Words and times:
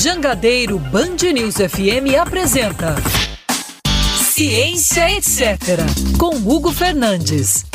Jangadeiro 0.00 0.78
Band 0.78 1.16
News 1.34 1.56
FM 1.56 2.16
apresenta 2.20 2.94
Ciência 4.32 5.10
Etc. 5.10 5.58
com 6.16 6.36
Hugo 6.36 6.70
Fernandes. 6.70 7.66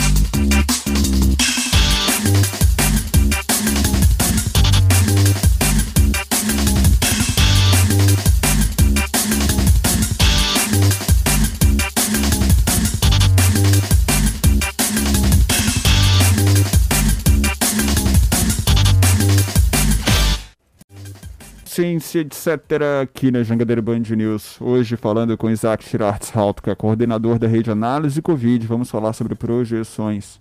Ciência, 21.73 22.19
etc., 22.19 23.01
aqui 23.01 23.31
na 23.31 23.41
Jangadeiro 23.41 23.81
Band 23.81 24.03
News. 24.15 24.61
Hoje 24.61 24.95
falando 24.95 25.35
com 25.35 25.49
Isaac 25.49 25.83
Schiratzhalt, 25.83 26.61
que 26.61 26.69
é 26.69 26.75
coordenador 26.75 27.39
da 27.39 27.47
rede 27.47 27.71
Análise 27.71 28.21
Covid. 28.21 28.67
Vamos 28.67 28.91
falar 28.91 29.11
sobre 29.13 29.33
projeções 29.33 30.39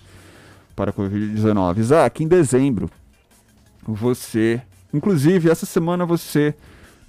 para 0.77 0.91
a 0.91 0.93
Covid-19. 0.93 1.79
Isaac, 1.79 2.23
em 2.23 2.29
dezembro, 2.29 2.91
você, 3.83 4.61
inclusive 4.93 5.49
essa 5.49 5.65
semana 5.65 6.05
você 6.05 6.55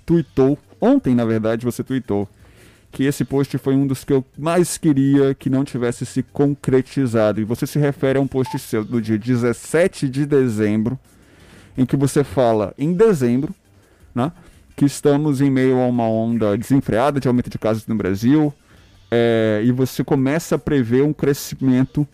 tweetou, 0.05 0.57
ontem 0.79 1.13
na 1.13 1.25
verdade 1.25 1.65
você 1.65 1.83
tweetou, 1.83 2.25
que 2.93 3.03
esse 3.03 3.25
post 3.25 3.57
foi 3.57 3.75
um 3.75 3.85
dos 3.85 4.05
que 4.05 4.13
eu 4.13 4.23
mais 4.37 4.77
queria 4.77 5.35
que 5.35 5.49
não 5.49 5.65
tivesse 5.65 6.05
se 6.05 6.23
concretizado. 6.23 7.41
E 7.41 7.43
você 7.43 7.67
se 7.67 7.77
refere 7.77 8.17
a 8.17 8.21
um 8.21 8.27
post 8.27 8.57
seu 8.57 8.85
do 8.85 9.01
dia 9.01 9.17
17 9.17 10.07
de 10.07 10.25
dezembro, 10.25 10.97
em 11.77 11.85
que 11.85 11.97
você 11.97 12.23
fala 12.23 12.73
em 12.77 12.93
dezembro 12.93 13.53
né? 14.13 14.31
que 14.75 14.85
estamos 14.85 15.41
em 15.41 15.49
meio 15.49 15.79
a 15.79 15.87
uma 15.87 16.07
onda 16.07 16.57
desenfreada 16.57 17.19
de 17.19 17.27
aumento 17.27 17.49
de 17.49 17.59
casos 17.59 17.85
no 17.87 17.95
Brasil, 17.95 18.53
é, 19.11 19.61
e 19.63 19.71
você 19.71 20.03
começa 20.03 20.55
a 20.55 20.59
prever 20.59 21.03
um 21.03 21.13
crescimento 21.13 22.07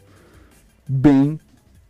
bem 0.88 1.40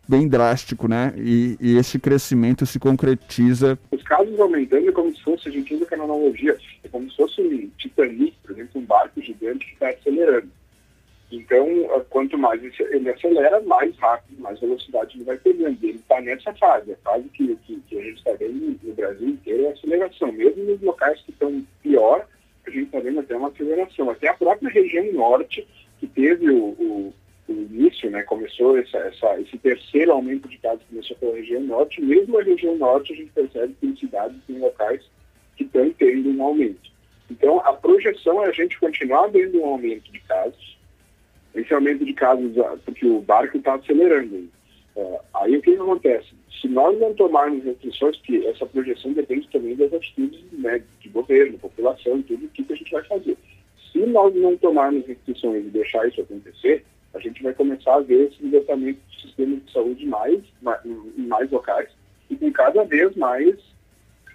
bem 0.08 0.26
drástico, 0.26 0.88
né? 0.88 1.14
E, 1.16 1.56
e, 1.60 1.76
esse 1.76 1.96
crescimento 1.96 2.66
se 2.66 2.80
concretiza. 2.80 3.78
Os 3.92 4.02
casos 4.02 4.40
aumentando 4.40 4.88
é 4.88 4.92
como 4.92 5.14
se 5.14 5.22
fosse, 5.22 5.48
a 5.48 5.52
gente 5.52 5.72
usa 5.72 5.84
aquela 5.84 6.02
analogia, 6.02 6.56
é 6.82 6.88
como 6.88 7.08
se 7.08 7.16
fosse 7.16 7.40
um 7.40 7.70
Titanic, 7.78 8.34
por 8.42 8.50
exemplo, 8.50 8.80
um 8.80 8.84
barco 8.84 9.22
gigante 9.22 9.64
que 9.66 9.72
está 9.74 9.88
acelerando. 9.88 10.48
Então, 11.30 11.66
quanto 12.08 12.36
mais 12.36 12.60
ele 12.62 13.08
acelera, 13.08 13.60
mais 13.60 13.96
rápido, 13.98 14.40
mais 14.40 14.58
velocidade 14.58 15.16
ele 15.16 15.24
vai 15.24 15.38
pegando. 15.38 15.78
Ele 15.82 15.98
está 15.98 16.20
nessa 16.20 16.52
fase, 16.54 16.92
a 16.92 16.96
fase 16.96 17.28
que, 17.28 17.56
que, 17.64 17.80
que 17.88 17.98
a 17.98 18.02
gente 18.02 18.18
está 18.18 18.32
vendo 18.32 18.78
no 18.82 18.94
Brasil 18.94 19.28
inteiro 19.28 19.66
é 19.66 19.70
aceleração. 19.70 20.32
Mesmo 20.32 20.64
nos 20.64 20.80
locais 20.80 21.20
que 21.22 21.30
estão 21.30 21.64
pior, 21.82 22.26
a 22.66 22.70
gente 22.70 22.86
está 22.86 22.98
vendo 22.98 23.20
até 23.20 23.36
uma 23.36 23.48
aceleração. 23.48 24.10
Até 24.10 24.28
a 24.28 24.34
própria 24.34 24.70
região 24.70 25.12
norte, 25.12 25.66
que 26.00 26.06
teve 26.08 26.50
o, 26.50 26.64
o, 26.64 27.14
o 27.48 27.52
início, 27.52 28.10
né, 28.10 28.22
começou 28.24 28.76
essa, 28.76 28.98
essa, 28.98 29.40
esse 29.40 29.56
terceiro 29.58 30.12
aumento 30.12 30.48
de 30.48 30.58
casos 30.58 30.84
começou 30.88 31.16
pela 31.16 31.36
região 31.36 31.60
norte, 31.62 32.00
mesmo 32.00 32.38
a 32.38 32.42
região 32.42 32.76
norte 32.76 33.12
a 33.12 33.16
gente 33.16 33.30
percebe 33.30 33.74
que 33.74 33.86
tem 33.86 33.96
cidades, 33.96 34.36
tem 34.46 34.58
locais 34.58 35.02
que 35.56 35.64
estão 35.64 35.90
tendo 35.90 36.30
um 36.30 36.42
aumento. 36.42 36.90
Então, 37.30 37.60
a 37.60 37.72
projeção 37.72 38.42
é 38.44 38.48
a 38.48 38.52
gente 38.52 38.78
continuar 38.80 39.28
vendo 39.28 39.60
um 39.60 39.66
aumento 39.66 40.10
de 40.10 40.18
casos, 40.20 40.79
esse 41.54 41.72
aumento 41.74 42.04
de 42.04 42.12
casos, 42.12 42.56
ah, 42.58 42.76
porque 42.84 43.06
o 43.06 43.20
barco 43.20 43.58
está 43.58 43.74
acelerando. 43.74 44.48
Uh, 44.96 45.18
aí 45.34 45.56
o 45.56 45.62
que, 45.62 45.72
que, 45.72 45.80
acontece? 45.80 46.28
Se 46.60 46.68
nós 46.68 46.98
não 46.98 47.14
tomarmos 47.14 47.64
restrições, 47.64 48.16
que 48.22 48.46
essa 48.46 48.66
projeção 48.66 49.12
depende 49.12 49.48
também 49.48 49.76
das 49.76 49.92
atitudes 49.92 50.40
né, 50.52 50.82
de 51.00 51.08
governo, 51.08 51.58
população 51.58 52.18
e 52.18 52.22
tudo, 52.24 52.46
o 52.46 52.48
que, 52.48 52.64
que 52.64 52.72
a 52.72 52.76
gente 52.76 52.90
vai 52.90 53.04
fazer. 53.04 53.36
Se 53.92 53.98
nós 54.06 54.34
não 54.34 54.56
tomarmos 54.56 55.06
restrições 55.06 55.64
e 55.64 55.70
deixar 55.70 56.06
isso 56.08 56.20
acontecer, 56.20 56.84
a 57.14 57.18
gente 57.18 57.42
vai 57.42 57.52
começar 57.54 57.94
a 57.94 58.00
ver 58.00 58.28
esse 58.28 58.42
libertamento 58.42 59.00
do 59.00 59.20
sistema 59.20 59.56
de 59.56 59.72
saúde 59.72 60.06
mais, 60.06 60.40
mais, 60.62 60.84
em 60.84 61.26
mais 61.26 61.50
locais 61.50 61.88
e 62.28 62.36
com 62.36 62.52
cada 62.52 62.84
vez 62.84 63.14
mais 63.16 63.56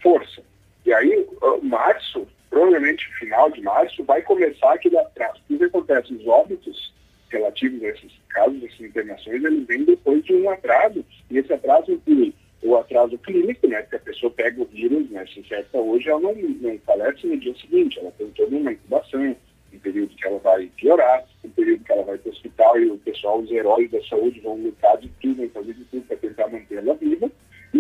força. 0.02 0.42
E 0.86 0.94
aí, 0.94 1.26
março, 1.64 2.28
provavelmente 2.50 3.08
final 3.16 3.50
de 3.50 3.62
março, 3.62 4.04
vai 4.04 4.22
começar 4.22 4.74
aquele 4.74 4.98
atraso. 4.98 5.42
O 5.50 5.58
que 5.58 5.64
acontece? 5.64 6.14
Os 6.14 6.28
óbitos 6.28 6.94
relativos 7.30 7.84
a 7.84 7.88
esses 7.88 8.12
casos, 8.30 8.64
essas 8.64 8.82
internações, 8.82 9.44
eles 9.44 9.66
vêm 9.66 9.84
depois 9.84 10.24
de 10.24 10.34
um 10.34 10.50
atraso, 10.50 11.04
e 11.30 11.38
esse 11.38 11.52
atraso 11.54 11.92
inclui 11.92 12.34
o 12.62 12.76
atraso 12.76 13.18
clínico, 13.20 13.68
né, 13.68 13.82
que 13.84 13.96
a 13.96 14.00
pessoa 14.00 14.32
pega 14.32 14.62
o 14.62 14.66
vírus, 14.66 15.10
né, 15.10 15.26
se 15.28 15.40
infecta 15.40 15.78
hoje, 15.78 16.10
ela 16.10 16.20
não, 16.20 16.34
não 16.34 16.80
falece 16.80 17.28
no 17.28 17.38
dia 17.38 17.56
seguinte, 17.56 18.00
ela 18.00 18.12
tem 18.18 18.28
toda 18.32 18.56
uma 18.56 18.72
incubação, 18.72 19.36
um 19.74 19.80
período 19.80 20.16
que 20.16 20.26
ela 20.26 20.40
vai 20.40 20.68
piorar, 20.78 21.26
um 21.44 21.50
período 21.50 21.84
que 21.84 21.92
ela 21.92 22.04
vai 22.04 22.18
para 22.18 22.30
o 22.30 22.32
hospital 22.32 22.80
e 22.80 22.90
o 22.90 22.98
pessoal, 22.98 23.40
os 23.40 23.52
heróis 23.52 23.92
da 23.92 24.02
saúde 24.04 24.40
vão 24.40 24.56
lutar 24.56 24.98
de 24.98 25.10
tudo, 25.22 25.36
vão 25.36 25.50
fazer 25.50 25.74
de 25.74 25.84
tudo 25.86 26.04
para 26.08 26.18
tentar 26.18 26.48
mantê-la 26.48 26.94
viva, 26.94 27.32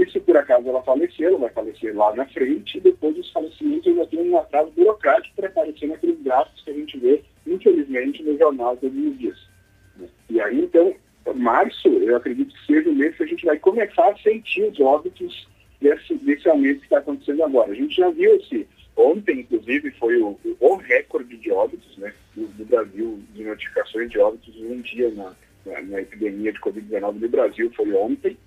e 0.02 0.12
se 0.12 0.20
por 0.20 0.36
acaso 0.36 0.68
ela 0.68 0.84
falecer, 0.84 1.28
ela 1.28 1.38
vai 1.38 1.50
falecer 1.50 1.96
lá 1.96 2.14
na 2.16 2.26
frente, 2.26 2.78
e 2.78 2.82
depois 2.82 3.16
dos 3.16 3.32
falecimentos 3.32 3.88
ainda 3.88 4.06
tem 4.08 4.30
um 4.30 4.38
atraso 4.38 4.72
burocrático 4.72 5.36
para 5.36 5.48
aparecer 5.48 5.88
naqueles 5.88 6.22
gráficos 6.22 6.62
que 6.64 6.72
a 6.72 6.74
gente 6.74 6.98
vê, 6.98 7.24
infelizmente, 7.48 8.24
no 8.24 8.38
jornal 8.38 8.76
todos 8.78 8.98
os 8.98 9.18
dias. 9.18 9.38
E 10.30 10.42
aí, 10.42 10.60
então, 10.60 10.94
março, 11.36 11.88
eu 11.88 12.16
acredito 12.16 12.54
que 12.54 12.66
seja 12.66 12.90
o 12.90 12.96
mês 12.96 13.16
que 13.16 13.24
a 13.24 13.28
gente 13.28 13.46
vai 13.46 13.58
começar 13.58 14.10
a 14.10 14.18
sentir 14.18 14.64
os 14.64 14.80
óbitos 14.80 15.48
desse, 15.80 16.16
desse 16.16 16.50
aumento 16.50 16.80
que 16.80 16.86
está 16.86 16.98
acontecendo 16.98 17.44
agora. 17.44 17.72
A 17.72 17.76
gente 17.76 17.96
já 17.96 18.10
viu 18.10 18.36
esse, 18.36 18.68
ontem, 18.98 19.40
inclusive, 19.40 19.92
foi 19.92 20.18
o, 20.22 20.38
o 20.60 20.76
recorde 20.76 21.38
de 21.38 21.52
óbitos, 21.52 21.98
né, 21.98 22.14
do, 22.36 22.48
do, 22.48 22.66
Brasil, 22.66 23.20
de 23.34 23.44
notificações 23.44 24.10
de 24.10 24.20
óbitos 24.20 24.56
em 24.56 24.72
um 24.74 24.82
dia 24.82 25.10
na, 25.12 25.34
na, 25.66 25.82
na 25.82 26.02
epidemia 26.02 26.52
de 26.52 26.60
Covid-19 26.60 27.14
no 27.14 27.30
Brasil, 27.30 27.72
foi 27.76 27.94
ontem, 27.94 28.38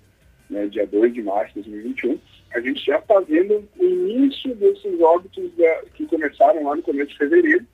né, 0.49 0.67
dia 0.67 0.85
2 0.87 1.13
de 1.13 1.21
março 1.21 1.53
de 1.53 1.69
2021. 1.69 2.19
A 2.53 2.59
gente 2.59 2.83
já 2.85 2.97
está 2.97 3.19
vendo 3.19 3.67
o 3.77 3.83
início 3.83 4.55
desses 4.55 4.99
óbitos 4.99 5.51
da, 5.55 5.83
que 5.93 6.05
começaram 6.07 6.63
lá 6.63 6.75
no 6.75 6.81
começo 6.81 7.11
de 7.11 7.17
fevereiro, 7.17 7.65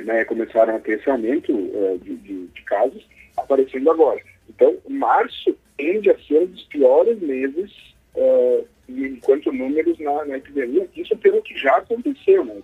né, 0.00 0.24
começaram 0.24 0.76
a 0.76 0.80
ter 0.80 0.98
esse 0.98 1.08
aumento 1.08 1.52
uh, 1.52 1.98
de, 2.02 2.16
de, 2.16 2.46
de, 2.46 2.62
casos 2.62 3.06
aparecendo 3.36 3.90
agora. 3.90 4.20
Então, 4.48 4.76
março 4.88 5.56
tende 5.76 6.10
a 6.10 6.18
ser 6.18 6.40
um 6.40 6.46
dos 6.46 6.64
piores 6.64 7.20
meses 7.20 7.70
uh, 8.16 8.66
enquanto 8.88 9.52
números 9.52 9.98
na, 10.00 10.24
na, 10.24 10.36
epidemia, 10.36 10.88
isso 10.96 11.16
pelo 11.18 11.40
que 11.42 11.56
já 11.56 11.76
aconteceu, 11.76 12.44
né? 12.44 12.60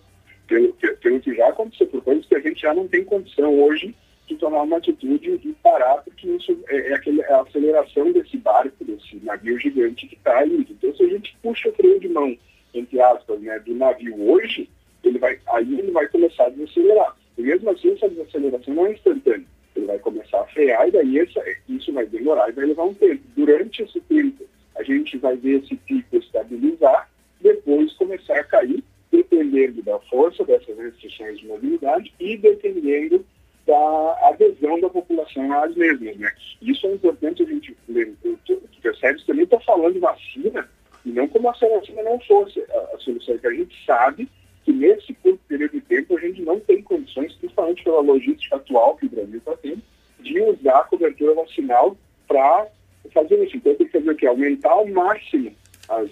Pelo, 0.47 0.73
pelo 0.73 1.21
que 1.21 1.35
já 1.35 1.49
aconteceu, 1.49 1.87
por 1.87 2.03
coisas 2.03 2.27
que 2.27 2.35
a 2.35 2.41
gente 2.41 2.61
já 2.61 2.75
não 2.75 2.89
tem 2.89 3.05
condição 3.05 3.61
hoje 3.61 3.95
de 4.29 4.37
tomar 4.37 4.63
uma 4.63 4.77
atitude 4.77 5.41
e 5.43 5.53
parar, 5.63 6.03
porque 6.05 6.29
isso 6.29 6.57
é, 6.69 6.91
é, 6.91 6.95
aquele, 6.95 7.23
é 7.23 7.33
a 7.33 7.41
aceleração 7.41 8.13
desse 8.13 8.37
barco, 8.37 8.85
desse 8.85 9.17
navio 9.23 9.59
gigante 9.59 10.07
que 10.07 10.15
está 10.15 10.47
indo. 10.47 10.71
Então, 10.71 10.95
se 10.95 11.03
a 11.03 11.09
gente 11.09 11.37
puxa 11.43 11.71
o 11.71 11.73
freio 11.73 11.99
de 11.99 12.09
mão, 12.09 12.37
entre 12.75 13.01
aspas, 13.01 13.41
né, 13.41 13.59
do 13.61 13.75
navio 13.75 14.31
hoje, 14.31 14.69
ele 15.03 15.19
vai, 15.19 15.39
aí 15.49 15.79
ele 15.79 15.91
vai 15.91 16.07
começar 16.09 16.47
a 16.47 16.51
desacelerar. 16.51 17.17
E 17.37 17.43
mesmo 17.43 17.71
assim, 17.71 17.93
essa 17.93 18.09
desaceleração 18.09 18.75
não 18.75 18.87
é 18.87 18.93
instantânea. 18.93 19.47
Ele 19.75 19.87
vai 19.87 19.99
começar 19.99 20.41
a 20.41 20.47
frear 20.47 20.89
e 20.89 20.91
daí 20.91 21.19
essa, 21.21 21.43
isso 21.69 21.93
vai 21.93 22.05
demorar 22.07 22.49
e 22.49 22.53
vai 22.53 22.67
levar 22.67 22.85
um 22.85 22.95
tempo. 22.95 23.23
Durante 23.37 23.83
esse 23.83 24.01
tempo, 24.03 24.45
a 24.77 24.83
gente 24.83 25.17
vai 25.19 25.37
ver 25.37 25.63
esse 25.63 25.75
pico 25.77 26.17
estabilizar, 26.17 27.09
depois 27.41 27.93
começar 27.95 28.39
a 28.39 28.45
cair, 28.45 28.83
dependendo 29.11 29.83
da 29.83 29.99
força 30.01 30.45
dessas 30.45 30.77
restrições 30.77 31.39
de 31.39 31.47
mobilidade 31.47 32.13
e 32.21 32.37
dependendo 32.37 33.25
da 33.69 34.29
adesão 34.31 34.81
da 34.81 34.89
população 34.89 35.53
às 35.63 35.77
mesmas. 35.77 36.17
Né? 36.17 36.33
Isso 36.63 36.87
é 36.87 36.95
importante 36.95 37.43
a 37.43 37.47
gente 37.47 37.77
lembrar. 37.87 38.17
O 38.25 38.81
Percebes 38.81 39.27
também 39.27 39.45
está 39.45 39.61
falando 39.61 39.93
de 39.93 39.99
vacina, 39.99 40.67
e 41.05 41.11
não 41.11 41.29
como 41.29 41.51
a 41.51 41.53
vacina 41.53 42.03
não 42.03 42.19
fosse 42.21 42.61
a, 42.61 42.97
a 42.97 42.99
solução, 42.99 43.37
que 43.37 43.47
a 43.47 43.53
gente 43.53 43.85
sabe 43.85 44.27
que 44.65 44.73
nesse 44.73 45.13
curto 45.15 45.41
período 45.47 45.73
de 45.73 45.81
tempo 45.83 46.17
a 46.17 46.21
gente 46.21 46.41
não 46.41 46.59
tem 46.61 46.83
condições, 46.83 47.35
principalmente 47.35 47.85
pela 47.85 48.01
logística 48.01 48.57
atual 48.57 48.97
que 48.97 49.07
o 49.07 49.11
Brasil 49.11 49.39
está 49.39 49.55
tendo, 49.59 49.83
de 50.21 50.41
usar 50.41 50.79
a 50.79 50.85
cobertura 50.85 51.35
vacinal 51.35 51.95
para 52.27 52.67
fazer 53.13 53.45
isso. 53.45 53.57
Então 53.59 53.75
tem 53.75 53.87
que 53.87 53.99
fazer 53.99 54.11
o 54.11 54.17
quê? 54.17 54.27
Aumentar 54.27 54.71
ao 54.71 54.87
máximo 54.87 55.55
as, 55.91 56.11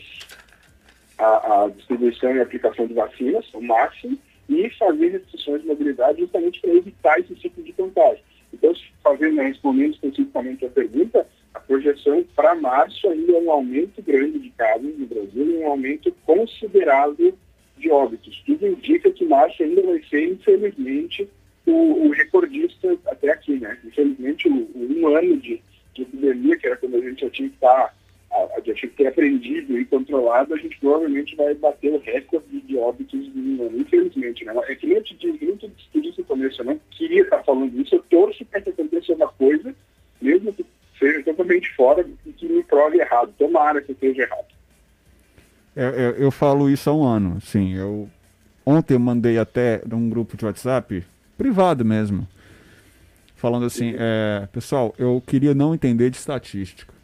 a, 1.19 1.65
a 1.65 1.69
distribuição 1.69 2.37
e 2.37 2.41
aplicação 2.41 2.87
de 2.87 2.93
vacinas, 2.93 3.47
ao 3.55 3.63
máximo, 3.63 4.19
e 4.49 4.71
fazer 4.71 5.09
restrições 5.09 5.63
de 5.63 5.69
mobilidade 5.69 6.21
justamente 6.21 6.61
para 6.61 6.75
evitar 6.75 7.21
esse 7.21 7.35
ciclo 7.37 7.63
de 7.63 7.73
contágio. 7.73 8.23
Então, 8.53 8.73
fazendo, 9.03 9.37
né, 9.37 9.49
respondendo 9.49 9.95
especificamente 9.95 10.65
a 10.65 10.71
pergunta, 10.71 11.27
a 11.53 11.61
projeção 11.61 12.25
para 12.35 12.55
março 12.55 13.09
ainda 13.09 13.33
é 13.33 13.41
um 13.41 13.51
aumento 13.51 14.03
grande 14.03 14.39
de 14.39 14.51
casos 14.51 14.99
no 14.99 15.07
Brasil 15.07 15.51
e 15.51 15.59
um 15.59 15.67
aumento 15.67 16.13
considerável 16.25 17.37
de 17.77 17.91
óbitos. 17.91 18.43
Tudo 18.47 18.67
indica 18.67 19.11
que 19.11 19.25
março 19.25 19.63
ainda 19.63 19.83
vai 19.83 20.03
ser, 20.09 20.29
infelizmente, 20.29 21.29
o, 21.67 22.07
o 22.07 22.11
recordista 22.11 22.97
até 23.07 23.31
aqui, 23.31 23.59
né? 23.59 23.79
Infelizmente, 23.85 24.49
o, 24.49 24.55
o 24.55 25.01
um 25.01 25.17
ano 25.17 25.37
de, 25.39 25.61
de, 25.95 26.03
epidemia, 26.03 26.57
que 26.57 26.67
era 26.67 26.77
quando 26.77 26.97
a 26.97 27.01
gente 27.01 27.21
já 27.23 27.31
tinha 27.31 27.49
que 27.49 27.55
estar 27.55 27.95
a, 28.37 28.59
a 28.59 28.61
gente 28.61 28.89
ter 28.89 29.07
aprendido 29.07 29.79
e 29.79 29.85
controlado, 29.85 30.55
a 30.55 30.59
gente 30.59 30.79
provavelmente 30.79 31.35
vai 31.37 31.55
bater 31.55 31.93
o 31.93 31.99
recorde 31.99 32.61
de 32.61 32.77
óbitos 32.77 33.27
mundo, 33.57 33.81
infelizmente. 33.81 34.45
Né? 34.45 34.53
É 34.69 34.75
que 34.75 34.87
nem 34.87 34.97
eu 34.97 35.03
te 35.03 35.15
disse, 35.15 35.45
nem 35.45 35.57
tudo 35.57 36.09
isso 36.09 36.21
no 36.21 36.27
começo, 36.27 36.61
eu 36.61 36.67
não 36.67 36.81
queria 36.91 37.23
estar 37.23 37.43
falando 37.43 37.81
isso, 37.81 37.95
eu 37.95 38.03
torço 38.11 38.45
para 38.45 38.61
que 38.61 38.71
aconteça 38.71 39.13
uma 39.15 39.29
coisa, 39.29 39.75
mesmo 40.21 40.53
que 40.53 40.65
seja 40.99 41.23
totalmente 41.23 41.75
fora 41.75 42.07
e 42.25 42.33
que 42.33 42.49
me 42.49 42.63
prove 42.63 42.99
errado. 42.99 43.33
Tomara 43.39 43.81
que 43.81 43.93
esteja 43.93 44.23
errado. 44.23 44.47
Eu, 45.75 45.91
eu, 45.91 46.11
eu, 46.13 46.31
falo 46.31 46.71
isso 46.71 46.89
há 46.89 46.95
um 46.95 47.05
ano, 47.05 47.41
sim. 47.41 47.75
Eu, 47.75 48.09
ontem 48.65 48.95
eu 48.95 49.01
mandei 49.01 49.39
até 49.39 49.83
num 49.87 50.09
grupo 50.09 50.37
de 50.37 50.47
WhatsApp, 50.47 51.05
privado 51.37 51.85
mesmo, 51.85 52.27
falando 53.35 53.67
assim, 53.67 53.95
é, 53.99 54.49
pessoal, 54.51 54.95
eu 54.99 55.23
queria 55.27 55.55
não 55.55 55.75
entender 55.75 56.09
de 56.09 56.17
estatística. 56.17 56.96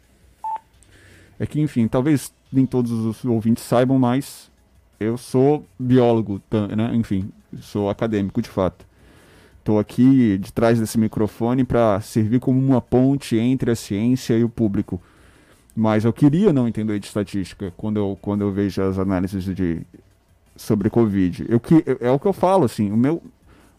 É 1.43 1.45
que, 1.45 1.59
enfim, 1.59 1.89
talvez 1.89 2.33
nem 2.49 2.65
todos 2.65 2.89
os 2.89 3.25
ouvintes 3.25 3.65
saibam, 3.65 3.99
mas 3.99 4.49
eu 4.97 5.17
sou 5.17 5.65
biólogo, 5.77 6.41
né? 6.73 6.95
enfim, 6.95 7.29
sou 7.59 7.89
acadêmico 7.89 8.41
de 8.41 8.47
fato. 8.47 8.85
Estou 9.59 9.77
aqui 9.77 10.37
de 10.37 10.53
trás 10.53 10.79
desse 10.79 10.97
microfone 10.97 11.65
para 11.65 11.99
servir 11.99 12.39
como 12.39 12.57
uma 12.57 12.79
ponte 12.79 13.35
entre 13.35 13.71
a 13.71 13.75
ciência 13.75 14.37
e 14.37 14.43
o 14.45 14.47
público. 14.47 15.01
Mas 15.75 16.05
eu 16.05 16.13
queria 16.13 16.53
não 16.53 16.65
entender 16.65 16.97
de 16.97 17.07
estatística 17.07 17.73
quando 17.75 17.97
eu, 17.97 18.17
quando 18.21 18.39
eu 18.39 18.51
vejo 18.53 18.81
as 18.81 18.97
análises 18.97 19.43
de, 19.43 19.81
sobre 20.55 20.89
Covid. 20.89 21.45
Eu, 21.49 21.59
que, 21.59 21.83
é 21.99 22.09
o 22.09 22.17
que 22.17 22.25
eu 22.25 22.31
falo, 22.31 22.63
assim, 22.63 22.89
o 22.89 22.95
meu 22.95 23.21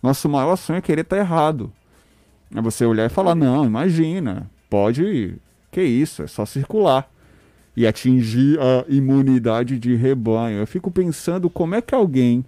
nosso 0.02 0.28
maior 0.28 0.56
sonho 0.56 0.76
é 0.76 0.82
querer 0.82 1.00
estar 1.00 1.16
tá 1.16 1.22
errado. 1.22 1.72
É 2.54 2.60
você 2.60 2.84
olhar 2.84 3.06
e 3.06 3.08
falar, 3.08 3.34
não, 3.34 3.64
imagina, 3.64 4.50
pode, 4.68 5.36
que 5.70 5.82
isso, 5.82 6.22
é 6.22 6.26
só 6.26 6.44
circular. 6.44 7.08
E 7.76 7.86
atingir 7.86 8.58
a 8.60 8.84
imunidade 8.88 9.78
de 9.78 9.94
rebanho. 9.96 10.58
Eu 10.58 10.66
fico 10.66 10.90
pensando 10.90 11.50
como 11.50 11.74
é 11.74 11.80
que 11.80 11.94
alguém 11.94 12.44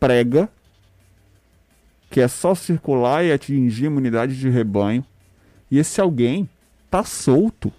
prega 0.00 0.48
que 2.10 2.20
é 2.20 2.26
só 2.26 2.54
circular 2.56 3.24
e 3.24 3.32
atingir 3.32 3.84
imunidade 3.84 4.36
de 4.36 4.48
rebanho, 4.48 5.04
e 5.70 5.78
esse 5.78 6.00
alguém 6.00 6.50
tá 6.90 7.04
solto. 7.04 7.72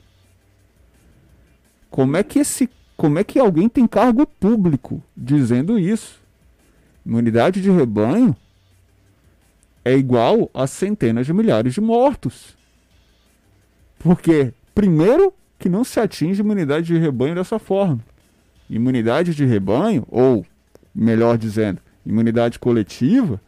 Como 1.89 2.16
é 2.16 2.24
que 2.24 2.39
esse, 2.39 2.69
como 2.95 3.19
é 3.19 3.24
que 3.25 3.38
alguém 3.38 3.68
tem 3.68 3.86
cargo 3.86 4.25
público 4.25 5.04
dizendo 5.16 5.78
isso? 5.78 6.22
Imunidade 7.06 7.62
de 7.62 7.69
rebanho 7.69 8.33
é 9.83 9.94
igual 9.98 10.50
a 10.54 10.66
centenas 10.66 11.25
de 11.25 11.33
milhares 11.33 11.74
de 11.74 11.81
mortos. 11.81 12.56
Porque, 14.00 14.54
primeiro, 14.74 15.33
que 15.61 15.69
não 15.69 15.83
se 15.83 15.99
atinge 15.99 16.41
imunidade 16.41 16.87
de 16.87 16.97
rebanho 16.97 17.35
dessa 17.35 17.59
forma. 17.59 17.99
Imunidade 18.67 19.35
de 19.35 19.45
rebanho, 19.45 20.03
ou 20.09 20.43
melhor 20.93 21.37
dizendo, 21.37 21.79
imunidade 22.03 22.57
coletiva, 22.57 23.39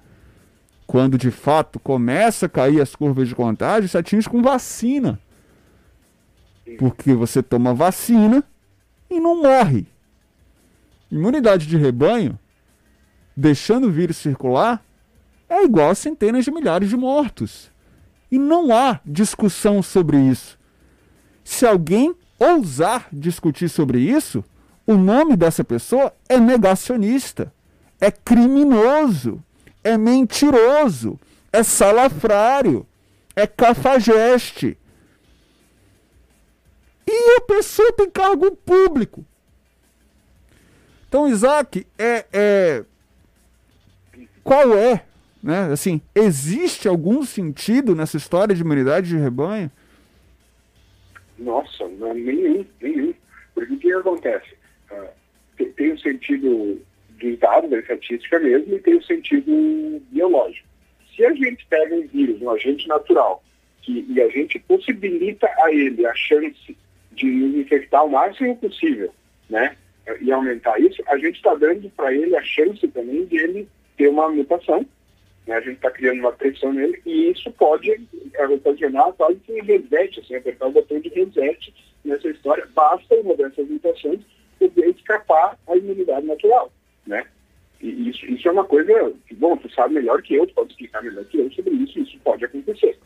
quando 0.85 1.17
de 1.17 1.31
fato 1.31 1.79
começa 1.79 2.45
a 2.45 2.49
cair 2.49 2.79
as 2.79 2.95
curvas 2.95 3.27
de 3.27 3.33
contágio, 3.33 3.89
se 3.89 3.97
atinge 3.97 4.29
com 4.29 4.43
vacina. 4.43 5.19
Porque 6.77 7.15
você 7.15 7.41
toma 7.41 7.73
vacina 7.73 8.43
e 9.09 9.19
não 9.19 9.41
morre. 9.41 9.87
Imunidade 11.11 11.65
de 11.65 11.77
rebanho, 11.77 12.37
deixando 13.35 13.87
o 13.87 13.91
vírus 13.91 14.17
circular, 14.17 14.85
é 15.49 15.63
igual 15.63 15.89
a 15.89 15.95
centenas 15.95 16.45
de 16.45 16.51
milhares 16.51 16.89
de 16.89 16.95
mortos. 16.95 17.71
E 18.31 18.37
não 18.37 18.75
há 18.75 18.99
discussão 19.03 19.81
sobre 19.81 20.17
isso. 20.17 20.59
Se 21.43 21.65
alguém 21.65 22.15
ousar 22.39 23.07
discutir 23.11 23.69
sobre 23.69 23.99
isso, 23.99 24.43
o 24.85 24.95
nome 24.95 25.35
dessa 25.35 25.63
pessoa 25.63 26.13
é 26.27 26.39
negacionista, 26.39 27.53
é 27.99 28.11
criminoso 28.11 29.41
é 29.83 29.97
mentiroso, 29.97 31.19
é 31.51 31.61
salafrário, 31.61 32.87
é 33.35 33.45
cafajeste. 33.45 34.77
E 37.05 37.37
a 37.37 37.41
pessoa 37.41 37.91
tem 37.93 38.09
cargo 38.09 38.55
público. 38.55 39.25
Então, 41.07 41.27
Isaac, 41.27 41.85
é, 41.97 42.25
é 42.31 42.85
qual 44.43 44.73
é, 44.73 45.05
né? 45.43 45.71
Assim, 45.71 46.01
existe 46.15 46.87
algum 46.87 47.23
sentido 47.23 47.93
nessa 47.93 48.17
história 48.17 48.55
de 48.55 48.61
imunidade 48.61 49.09
de 49.09 49.17
rebanho? 49.17 49.69
Nossa, 51.37 51.87
não, 51.87 52.13
nenhum, 52.13 52.65
nenhum. 52.81 53.13
Porque 53.53 53.73
o 53.73 53.77
que 53.77 53.93
acontece? 53.93 54.55
Uh, 54.91 55.07
tem, 55.57 55.71
tem 55.71 55.93
um 55.93 55.97
sentido 55.97 56.81
dos 57.19 57.39
dados 57.39 57.69
da 57.69 57.79
estatística 57.79 58.39
mesmo 58.39 58.75
e 58.75 58.79
tem 58.79 58.95
o 58.95 59.03
sentido 59.03 60.01
biológico. 60.11 60.67
Se 61.15 61.25
a 61.25 61.33
gente 61.33 61.65
pega 61.67 61.95
um 61.95 62.07
vírus, 62.07 62.41
um 62.41 62.49
agente 62.49 62.87
natural, 62.87 63.43
que, 63.81 64.05
e 64.09 64.21
a 64.21 64.29
gente 64.29 64.59
possibilita 64.59 65.47
a 65.59 65.71
ele 65.71 66.05
a 66.05 66.15
chance 66.15 66.75
de 67.11 67.25
nos 67.25 67.55
infectar 67.55 68.05
o 68.05 68.09
máximo 68.09 68.57
possível, 68.57 69.13
né? 69.49 69.75
E 70.19 70.31
aumentar 70.31 70.79
isso, 70.81 71.01
a 71.07 71.17
gente 71.17 71.35
está 71.35 71.53
dando 71.55 71.89
para 71.91 72.13
ele 72.13 72.35
a 72.35 72.43
chance 72.43 72.85
também 72.89 73.25
de 73.25 73.37
ele 73.37 73.67
ter 73.95 74.07
uma 74.07 74.29
mutação, 74.29 74.85
né? 75.45 75.55
A 75.55 75.61
gente 75.61 75.75
está 75.75 75.91
criando 75.91 76.19
uma 76.19 76.31
pressão 76.31 76.73
nele 76.73 76.99
e 77.05 77.31
isso 77.31 77.51
pode 77.51 77.91
ocasionar 78.55 79.13
quase 79.13 79.39
que 79.39 79.53
um 79.53 79.63
reset, 79.63 80.19
assim, 80.19 80.35
apertar 80.35 80.67
o 80.67 80.71
botão 80.71 80.99
de 80.99 81.09
reset 81.09 81.73
nessa 82.03 82.27
história. 82.27 82.67
Basta 82.73 83.15
uma 83.15 83.35
dessas 83.35 83.67
mutações 83.67 84.19
poder 84.59 84.89
escapar 84.89 85.57
à 85.67 85.75
imunidade 85.75 86.25
natural 86.25 86.71
né? 87.05 87.25
E 87.81 88.09
isso, 88.09 88.25
isso 88.25 88.47
é 88.47 88.51
uma 88.51 88.63
coisa 88.63 89.13
que, 89.27 89.35
bom, 89.35 89.57
tu 89.57 89.69
sabe 89.73 89.95
melhor 89.95 90.21
que 90.21 90.35
eu, 90.35 90.47
tu 90.47 90.53
pode 90.53 90.71
explicar 90.71 91.03
melhor 91.03 91.25
que 91.25 91.37
eu 91.37 91.51
sobre 91.51 91.73
isso, 91.75 91.99
isso 91.99 92.17
pode 92.23 92.45
acontecer. 92.45 92.97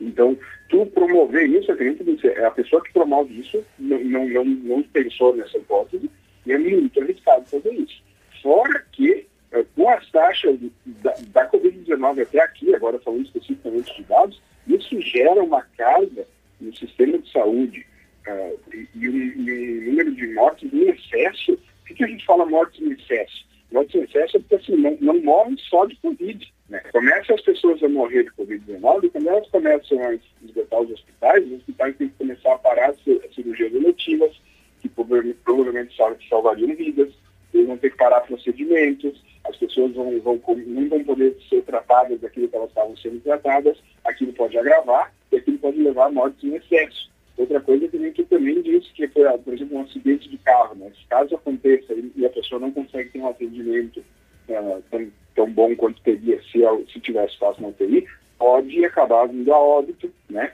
Então, 0.00 0.38
tu 0.68 0.86
promover 0.86 1.48
isso, 1.48 1.70
acredito 1.70 2.04
que 2.16 2.28
é 2.28 2.44
a 2.44 2.50
pessoa 2.50 2.82
que 2.82 2.92
promove 2.92 3.40
isso 3.40 3.62
não, 3.78 3.98
não, 4.04 4.28
não, 4.28 4.44
não 4.44 4.82
pensou 4.84 5.34
nessa 5.36 5.58
hipótese 5.58 6.10
e 6.46 6.52
é 6.52 6.58
muito 6.58 7.00
arriscado 7.00 7.46
fazer 7.46 7.72
isso. 7.72 8.02
Fora 8.42 8.84
que, 8.92 9.26
com 9.64 9.88
as 9.88 10.10
taxas 10.10 10.58
da, 10.86 11.14
da 11.28 11.50
Covid-19 11.50 12.22
até 12.22 12.40
aqui, 12.40 12.74
agora 12.74 12.98
falando 13.00 13.26
especificamente 13.26 13.94
de 13.96 14.02
dados, 14.04 14.40
isso 14.66 15.00
gera 15.00 15.42
uma 15.42 15.62
carga 15.76 16.26
no 16.60 16.74
sistema 16.74 17.18
de 17.18 17.30
saúde 17.30 17.86
uh, 18.26 18.58
e, 18.74 18.88
e, 18.94 19.08
um, 19.08 19.16
e 19.16 19.80
um 19.80 19.90
número 19.90 20.14
de 20.14 20.26
mortes 20.34 20.72
em 20.72 20.88
excesso 20.88 21.58
por 21.86 21.96
que 21.96 22.04
a 22.04 22.08
gente 22.08 22.26
fala 22.26 22.44
mortes 22.44 22.80
em 22.80 22.92
excesso? 22.92 23.46
Mortes 23.70 23.94
em 23.94 24.02
excesso 24.02 24.36
é 24.36 24.40
porque 24.40 24.56
assim, 24.56 24.76
não, 24.76 24.96
não 25.00 25.20
morrem 25.20 25.56
só 25.56 25.86
de 25.86 25.96
Covid. 25.96 26.52
Né? 26.68 26.80
Começam 26.92 27.36
as 27.36 27.42
pessoas 27.42 27.82
a 27.82 27.88
morrer 27.88 28.24
de 28.24 28.30
Covid-19 28.32 29.04
e 29.04 29.10
quando 29.10 29.28
elas 29.28 29.48
começam 29.48 30.02
a 30.02 30.14
esgotar 30.44 30.80
os 30.80 30.90
hospitais, 30.90 31.46
os 31.46 31.52
hospitais 31.52 31.96
têm 31.96 32.08
que 32.08 32.14
começar 32.14 32.54
a 32.54 32.58
parar 32.58 32.90
as 32.90 33.00
cirurgias 33.34 33.72
eletivas, 33.72 34.32
que 34.80 34.88
provavelmente 34.88 35.96
salvariam 36.28 36.74
vidas, 36.74 37.12
eles 37.54 37.66
vão 37.66 37.78
ter 37.78 37.90
que 37.90 37.96
parar 37.96 38.20
procedimentos, 38.22 39.22
as 39.48 39.56
pessoas 39.56 39.92
vão, 39.92 40.18
vão, 40.20 40.40
não 40.66 40.88
vão 40.88 41.04
poder 41.04 41.36
ser 41.48 41.62
tratadas 41.62 42.20
daquilo 42.20 42.48
que 42.48 42.56
elas 42.56 42.68
estavam 42.68 42.96
sendo 42.96 43.20
tratadas, 43.20 43.78
aquilo 44.04 44.32
pode 44.32 44.58
agravar 44.58 45.12
e 45.32 45.36
aquilo 45.36 45.58
pode 45.58 45.82
levar 45.82 46.06
a 46.06 46.12
mortes 46.12 46.42
em 46.44 46.54
excesso. 46.54 47.10
Outra 47.36 47.60
coisa 47.60 47.86
que 47.86 47.96
a 47.96 48.00
gente 48.00 48.24
também 48.24 48.62
disse 48.62 48.90
que 48.94 49.06
foi, 49.08 49.24
por 49.38 49.52
exemplo, 49.52 49.76
um 49.76 49.82
acidente 49.82 50.28
de 50.28 50.38
carro. 50.38 50.74
Né? 50.76 50.90
Caso 51.08 51.34
aconteça 51.34 51.94
e 52.14 52.24
a 52.24 52.30
pessoa 52.30 52.60
não 52.60 52.70
consegue 52.70 53.10
ter 53.10 53.20
um 53.20 53.28
atendimento 53.28 54.02
uh, 54.48 54.82
tão, 54.90 55.12
tão, 55.34 55.50
bom 55.50 55.76
quanto 55.76 56.00
teria 56.00 56.40
se, 56.44 56.60
se 56.92 57.00
tivesse 57.00 57.34
espaço 57.34 57.60
na 57.60 57.68
UTI, 57.68 58.06
pode 58.38 58.84
acabar 58.84 59.28
vindo 59.28 59.52
a 59.52 59.58
óbito, 59.58 60.10
né? 60.30 60.52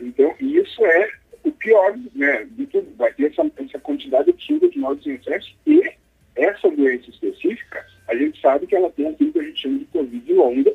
Então, 0.00 0.32
isso 0.38 0.84
é 0.84 1.10
o 1.42 1.50
pior 1.50 1.98
né, 2.14 2.46
de 2.52 2.66
tudo. 2.66 2.86
Vai 2.96 3.12
ter 3.14 3.32
essa, 3.32 3.42
essa 3.56 3.78
quantidade 3.80 4.30
absurda 4.30 4.68
de 4.68 4.78
mortes 4.78 5.06
em 5.06 5.14
excesso 5.14 5.52
e 5.66 5.92
essa 6.36 6.70
doença 6.70 7.10
específica, 7.10 7.84
a 8.08 8.14
gente 8.14 8.40
sabe 8.40 8.66
que 8.66 8.74
ela 8.74 8.90
tem 8.90 9.08
aquilo 9.08 9.32
que 9.32 9.38
a 9.38 9.42
gente 9.42 9.60
chama 9.60 9.78
de 9.78 9.84
Covid 9.86 10.32
longa. 10.32 10.72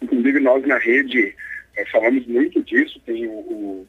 Inclusive, 0.00 0.40
nós 0.40 0.64
na 0.66 0.78
rede 0.78 1.34
é, 1.76 1.84
falamos 1.86 2.26
muito 2.26 2.62
disso, 2.62 3.00
tem 3.04 3.26
o, 3.26 3.32
o 3.32 3.88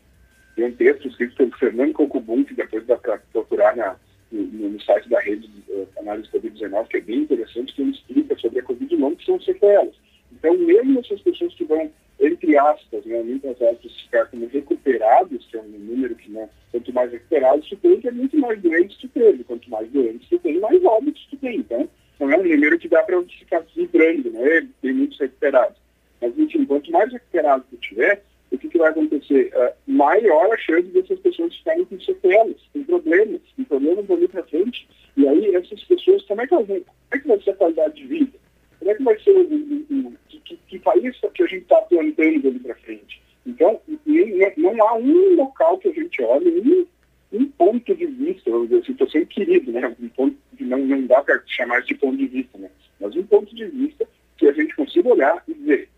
tem 0.56 0.66
um 0.66 0.72
texto 0.74 1.08
escrito 1.08 1.36
pelo 1.38 1.58
Fernando 1.58 1.94
Cocubum, 1.94 2.44
que 2.44 2.54
depois 2.54 2.86
dá 2.86 2.98
para 2.98 3.18
procurar 3.32 3.78
na, 3.78 3.96
no, 4.30 4.70
no, 4.70 4.82
site 4.82 5.08
da 5.08 5.20
rede 5.22 5.48
de 5.48 5.72
uh, 5.72 5.88
análise 6.00 6.30
Covid-19, 6.32 6.88
que 6.90 6.98
é 6.98 7.02
bem 7.02 7.20
interessante, 7.20 7.74
que 7.74 7.82
ele 7.82 7.92
explica 7.92 8.38
sobre 8.38 8.60
a 8.60 8.64
Covid 8.64 8.98
não 8.98 9.16
que 9.16 9.24
são 9.24 9.40
sequelas. 9.40 9.96
Então, 10.34 10.58
mesmo 10.58 11.00
essas 11.00 11.22
pessoas 11.22 11.54
que 11.54 11.64
vão, 11.64 11.90
entre 12.20 12.58
aspas, 12.58 13.06
né, 13.06 13.22
muitas 13.24 13.62
aspas, 13.62 14.02
ficar 14.02 14.26
como 14.26 14.48
recuperados, 14.48 15.46
que 15.46 15.58
é 15.58 15.62
um 15.62 15.68
número 15.68 16.16
que 16.16 16.30
não, 16.30 16.50
quanto 16.72 16.94
mais 16.94 17.12
recuperados 17.12 17.68
tu 17.70 17.78
tem, 17.78 18.00
é 18.04 18.12
muito 18.12 18.38
mais 18.38 18.62
doentes 18.62 18.98
tu 18.98 19.08
teve. 19.10 19.44
Quanto 19.44 19.70
mais 19.70 19.90
doentes 19.92 20.28
tu 20.30 20.40
tem, 20.40 20.60
mais 20.60 20.84
óbitos 20.84 21.26
tu 21.30 21.38
tem. 21.38 21.58
Então, 21.58 21.90
não 22.20 22.32
é 22.32 22.38
um 22.38 22.44
número 22.44 22.78
que 22.78 22.90
dá 22.90 23.02
para 23.04 23.22
ficar 23.24 23.64
vibrando, 23.76 24.30
né? 24.32 24.68
Tem 24.82 24.94
muitos 24.94 25.20
recuperados. 25.20 25.78
Mas, 26.22 26.38
enfim, 26.38 26.66
quanto 26.66 26.92
mais 26.92 27.12
recuperados 27.12 27.66
tu 27.70 27.78
tiver, 27.78 28.22
o 28.52 28.58
que, 28.58 28.68
que 28.68 28.78
vai 28.78 28.90
acontecer, 28.90 29.52
uh, 29.56 29.74
maior 29.88 30.54
a 30.54 30.58
chance 30.58 30.88
dessas 30.88 31.20
pessoas 31.20 31.56
ficarem 31.56 31.86
com 31.86 32.00
sequelas, 32.00 32.58
com 32.74 32.84
problemas, 32.84 33.42
com 33.56 33.64
problemas 33.64 34.10
ali 34.10 34.28
para 34.28 34.44
frente. 34.44 34.88
E 35.16 35.28
aí, 35.28 35.56
essas 35.56 35.84
pessoas, 35.84 36.24
como 36.24 36.42
é 36.42 36.48
que, 36.48 36.54
elas, 36.54 36.68
como 36.68 36.86
é 37.12 37.20
que 37.20 37.28
vai 37.28 37.42
ser 37.42 37.52
a 37.52 37.56
qualidade 37.56 37.96
de 37.96 38.08
vida? 38.08 38.38
Como 38.80 38.92
é 38.92 38.96
que 38.96 39.04
vai 39.04 39.20
ser 39.20 39.32
o, 39.32 39.42
o, 39.42 40.08
o 40.08 40.14
que, 40.28 40.58
que 40.68 40.80
país 40.80 41.16
que 41.34 41.44
a 41.44 41.48
gente 41.48 41.64
está 41.64 41.82
plantando 41.82 42.48
ali 42.48 42.60
para 42.60 42.76
frente? 42.76 43.22
Então, 43.46 43.80
não, 44.06 44.74
não 44.74 44.88
há 44.88 44.96
um 44.96 45.36
local 45.36 45.78
que 45.78 45.90
a 45.90 45.94
gente 45.94 46.22
olhe, 46.22 46.60
um, 46.60 47.38
um 47.38 47.46
ponto 47.46 47.94
de 47.94 48.06
vista, 48.06 48.50
eu 48.50 48.64
estou 48.66 49.08
assim, 49.08 49.20
sempre 49.20 49.36
querido, 49.36 49.72
né? 49.72 49.96
Um 50.00 50.10
ponto 50.10 50.36
de, 50.54 50.66
não, 50.66 50.80
não 50.80 51.06
dá 51.06 51.22
para 51.22 51.42
chamar 51.46 51.82
de 51.82 51.94
ponto 51.96 52.18
de 52.18 52.28
vista, 52.28 52.58
né? 52.58 52.70
Mas 53.00 53.16
um 53.16 53.24
ponto 53.24 53.54
de 53.56 53.66
vista 53.66 54.08
que 54.38 54.48
a 54.48 54.52
gente 54.54 54.76
consiga 54.76 55.10
olhar 55.10 55.44
e 55.48 55.54
dizer, 55.54 55.90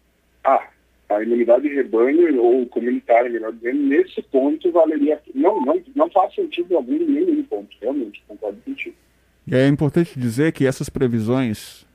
ah, 0.43 0.67
a 1.15 1.23
imunidade 1.23 1.67
de 1.67 1.75
rebanho 1.75 2.41
ou 2.41 2.65
comunitária, 2.67 3.29
melhor 3.29 3.51
dizendo, 3.53 3.81
nesse 3.83 4.21
ponto 4.23 4.71
valeria. 4.71 5.21
Não, 5.35 5.59
não, 5.61 5.81
não 5.95 6.09
faz 6.09 6.33
sentido 6.33 6.75
algum 6.75 6.95
em 6.95 7.05
nenhum 7.05 7.43
ponto, 7.43 7.75
realmente, 7.81 8.23
concordo 8.27 8.59
contigo. 8.61 8.95
É 9.53 9.67
importante 9.67 10.17
dizer 10.17 10.53
que 10.53 10.65
essas 10.65 10.87
previsões, 10.87 11.85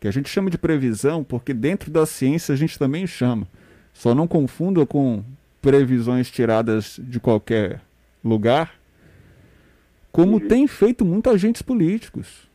que 0.00 0.08
a 0.08 0.10
gente 0.10 0.30
chama 0.30 0.48
de 0.48 0.56
previsão, 0.56 1.22
porque 1.22 1.52
dentro 1.52 1.90
da 1.90 2.06
ciência 2.06 2.54
a 2.54 2.56
gente 2.56 2.78
também 2.78 3.06
chama. 3.06 3.46
Só 3.92 4.14
não 4.14 4.26
confunda 4.26 4.86
com 4.86 5.22
previsões 5.60 6.30
tiradas 6.30 6.98
de 6.98 7.20
qualquer 7.20 7.82
lugar, 8.24 8.74
como 10.10 10.38
uhum. 10.38 10.48
tem 10.48 10.66
feito 10.66 11.04
muitos 11.04 11.34
agentes 11.34 11.60
políticos. 11.60 12.48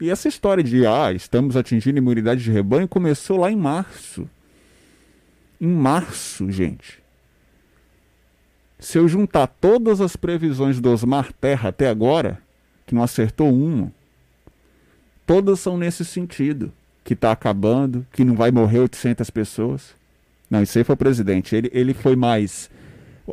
E 0.00 0.08
essa 0.08 0.28
história 0.28 0.62
de, 0.62 0.86
ah, 0.86 1.12
estamos 1.12 1.56
atingindo 1.56 1.98
imunidade 1.98 2.44
de 2.44 2.52
rebanho 2.52 2.86
começou 2.86 3.38
lá 3.38 3.50
em 3.50 3.56
março. 3.56 4.30
Em 5.60 5.66
março, 5.66 6.48
gente. 6.48 7.02
Se 8.78 8.98
eu 8.98 9.08
juntar 9.08 9.48
todas 9.48 10.00
as 10.00 10.14
previsões 10.14 10.80
do 10.80 10.92
Osmar 10.92 11.32
Terra 11.32 11.70
até 11.70 11.88
agora, 11.88 12.43
que 12.86 12.94
não 12.94 13.02
acertou 13.02 13.52
uma, 13.52 13.92
todas 15.26 15.60
são 15.60 15.76
nesse 15.76 16.04
sentido. 16.04 16.72
Que 17.02 17.12
está 17.12 17.32
acabando, 17.32 18.06
que 18.12 18.24
não 18.24 18.34
vai 18.34 18.50
morrer 18.50 18.78
800 18.78 19.28
pessoas. 19.28 19.94
Não, 20.48 20.62
isso 20.62 20.78
aí 20.78 20.84
foi 20.84 20.94
o 20.94 20.96
presidente. 20.96 21.54
Ele, 21.54 21.70
ele 21.74 21.92
foi 21.92 22.16
mais. 22.16 22.70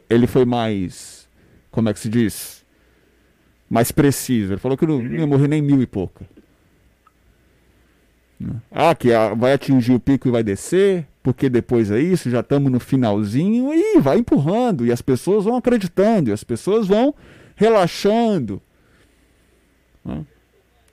Ele 0.09 0.27
foi 0.27 0.43
mais. 0.43 1.25
Como 1.71 1.87
é 1.87 1.93
que 1.93 1.99
se 2.01 2.09
diz? 2.09 2.65
Mais 3.69 3.89
preciso. 3.89 4.51
Ele 4.51 4.59
falou 4.59 4.77
que 4.77 4.85
não, 4.85 5.01
não 5.01 5.15
ia 5.15 5.25
morrer 5.25 5.47
nem 5.47 5.61
mil 5.61 5.81
e 5.81 5.87
pouca. 5.87 6.25
Ah, 8.71 8.95
que 8.95 9.09
vai 9.37 9.53
atingir 9.53 9.93
o 9.93 9.99
pico 9.99 10.27
e 10.27 10.31
vai 10.31 10.43
descer, 10.43 11.07
porque 11.21 11.49
depois 11.49 11.91
é 11.91 11.99
isso, 11.99 12.29
já 12.29 12.39
estamos 12.39 12.71
no 12.71 12.79
finalzinho 12.79 13.73
e 13.73 13.99
vai 13.99 14.17
empurrando, 14.17 14.85
e 14.85 14.91
as 14.91 15.01
pessoas 15.01 15.45
vão 15.45 15.55
acreditando, 15.55 16.29
e 16.29 16.33
as 16.33 16.43
pessoas 16.43 16.87
vão 16.87 17.13
relaxando. 17.55 18.61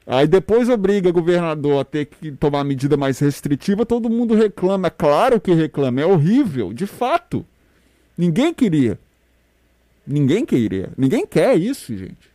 Aí 0.07 0.27
depois 0.27 0.71
obriga 0.71 1.11
o 1.11 1.13
governador 1.13 1.81
a 1.81 1.85
ter 1.85 2.07
que 2.07 2.33
tomar 2.33 2.65
medida 2.65 2.97
mais 2.97 3.19
restritiva, 3.19 3.85
todo 3.85 4.09
mundo 4.09 4.35
reclama. 4.35 4.89
É 4.89 4.91
claro 4.91 5.39
que 5.39 5.53
reclama, 5.53 6.01
é 6.01 6.07
horrível, 6.07 6.73
de 6.73 6.87
fato. 6.87 7.45
Ninguém 8.17 8.55
queria. 8.55 8.99
Ninguém 10.07 10.47
queria. 10.47 10.91
Ninguém 10.97 11.27
quer 11.27 11.57
isso, 11.59 11.95
gente. 11.95 12.31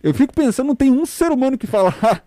Eu 0.00 0.14
fico 0.14 0.32
pensando, 0.32 0.68
não 0.68 0.76
tem 0.76 0.92
um 0.92 1.04
ser 1.04 1.32
humano 1.32 1.58
que 1.58 1.66
fala, 1.66 1.92
ah, 2.00 2.20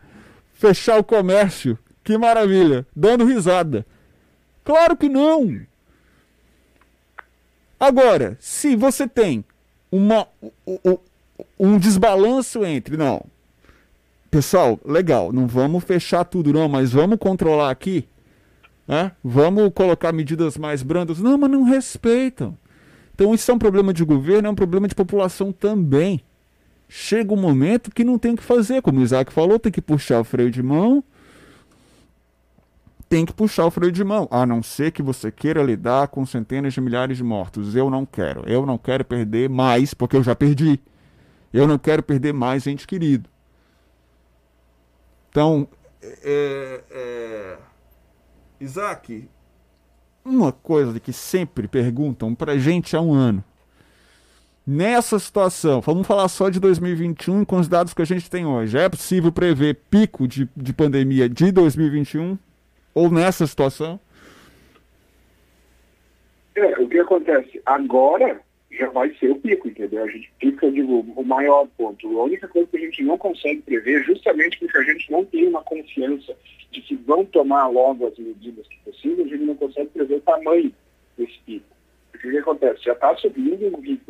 fechar 0.53 0.99
o 0.99 1.03
comércio 1.03 1.77
que 2.03 2.17
maravilha, 2.17 2.85
dando 2.93 3.23
risada. 3.23 3.85
Claro 4.65 4.97
que 4.97 5.07
não. 5.07 5.61
Agora, 7.79 8.35
se 8.39 8.75
você 8.75 9.07
tem 9.07 9.45
uma, 9.89 10.27
um, 10.65 10.97
um 11.57 11.77
desbalanço 11.77 12.65
entre, 12.65 12.97
não, 12.97 13.23
pessoal, 14.29 14.79
legal, 14.85 15.31
não 15.31 15.47
vamos 15.47 15.83
fechar 15.83 16.23
tudo 16.23 16.53
não, 16.53 16.67
mas 16.67 16.91
vamos 16.91 17.17
controlar 17.17 17.71
aqui, 17.71 18.07
né? 18.87 19.11
Vamos 19.23 19.71
colocar 19.73 20.11
medidas 20.11 20.57
mais 20.57 20.83
brandas. 20.83 21.19
Não, 21.19 21.37
mas 21.37 21.49
não 21.49 21.63
respeitam. 21.63 22.57
Então 23.13 23.33
isso 23.33 23.49
é 23.49 23.53
um 23.53 23.59
problema 23.59 23.93
de 23.93 24.03
governo, 24.03 24.47
é 24.47 24.51
um 24.51 24.55
problema 24.55 24.87
de 24.87 24.95
população 24.95 25.51
também. 25.51 26.21
Chega 26.87 27.33
um 27.33 27.37
momento 27.37 27.91
que 27.91 28.03
não 28.03 28.17
tem 28.17 28.33
o 28.33 28.37
que 28.37 28.43
fazer, 28.43 28.81
como 28.81 28.99
o 28.99 29.03
Isaac 29.03 29.33
falou, 29.33 29.59
tem 29.59 29.71
que 29.71 29.81
puxar 29.81 30.21
o 30.21 30.23
freio 30.23 30.51
de 30.51 30.63
mão 30.63 31.03
tem 33.09 33.25
que 33.25 33.33
puxar 33.33 33.65
o 33.65 33.71
freio 33.71 33.91
de 33.91 34.03
mão, 34.03 34.27
a 34.29 34.45
não 34.45 34.61
ser 34.61 34.91
que 34.91 35.01
você 35.01 35.31
queira 35.31 35.63
lidar 35.63 36.09
com 36.09 36.25
centenas 36.25 36.73
de 36.73 36.81
milhares 36.81 37.17
de 37.17 37.23
mortos. 37.23 37.75
Eu 37.75 37.89
não 37.89 38.05
quero. 38.05 38.43
Eu 38.45 38.65
não 38.65 38.77
quero 38.77 39.05
perder 39.05 39.49
mais, 39.49 39.93
porque 39.93 40.15
eu 40.15 40.23
já 40.23 40.35
perdi. 40.35 40.79
Eu 41.53 41.67
não 41.67 41.77
quero 41.77 42.03
perder 42.03 42.33
mais 42.33 42.67
ente 42.67 42.85
querido. 42.85 43.29
Então, 45.29 45.67
é, 46.01 46.81
é... 46.91 47.57
Isaac, 48.59 49.29
uma 50.25 50.51
coisa 50.51 50.99
que 50.99 51.13
sempre 51.13 51.67
perguntam 51.67 52.33
pra 52.35 52.57
gente 52.57 52.95
há 52.95 53.01
um 53.01 53.13
ano. 53.13 53.43
Nessa 54.65 55.17
situação, 55.17 55.79
vamos 55.79 56.05
falar 56.05 56.27
só 56.27 56.49
de 56.49 56.59
2021 56.59 57.45
com 57.45 57.57
os 57.57 57.69
dados 57.69 57.93
que 57.93 58.01
a 58.01 58.05
gente 58.05 58.29
tem 58.29 58.45
hoje. 58.45 58.77
É 58.77 58.89
possível 58.89 59.31
prever 59.31 59.75
pico 59.89 60.27
de, 60.27 60.49
de 60.57 60.73
pandemia 60.73 61.29
de 61.29 61.51
2021? 61.53 62.37
Ou 62.93 63.09
nessa 63.09 63.47
situação? 63.47 63.97
É, 66.53 66.79
o 66.81 66.89
que 66.89 66.99
acontece? 66.99 67.61
Agora 67.65 68.41
já 68.77 68.89
vai 68.89 69.13
ser 69.15 69.31
o 69.31 69.35
pico, 69.35 69.67
entendeu? 69.67 70.03
A 70.03 70.07
gente 70.07 70.31
fica, 70.39 70.71
digo, 70.71 71.05
o 71.15 71.23
maior 71.23 71.67
ponto. 71.77 72.19
A 72.19 72.23
única 72.23 72.47
coisa 72.47 72.67
que 72.69 72.77
a 72.77 72.79
gente 72.81 73.03
não 73.03 73.17
consegue 73.17 73.61
prever, 73.61 74.03
justamente 74.03 74.59
porque 74.59 74.77
a 74.77 74.83
gente 74.83 75.11
não 75.11 75.25
tem 75.25 75.47
uma 75.47 75.63
confiança 75.63 76.35
de 76.71 76.81
que 76.81 76.95
vão 76.95 77.25
tomar 77.25 77.67
logo 77.67 78.07
as 78.07 78.17
medidas 78.17 78.67
que 78.67 78.77
possível, 78.79 79.25
a 79.25 79.27
gente 79.27 79.43
não 79.43 79.55
consegue 79.55 79.89
prever 79.89 80.15
o 80.15 80.21
tamanho 80.21 80.73
desse 81.17 81.39
pico. 81.45 81.65
O 82.13 82.17
que 82.17 82.37
acontece? 82.37 82.83
Já 82.83 82.93
está 82.93 83.15
subindo 83.17 83.65
e 83.65 83.69
muito 83.69 84.05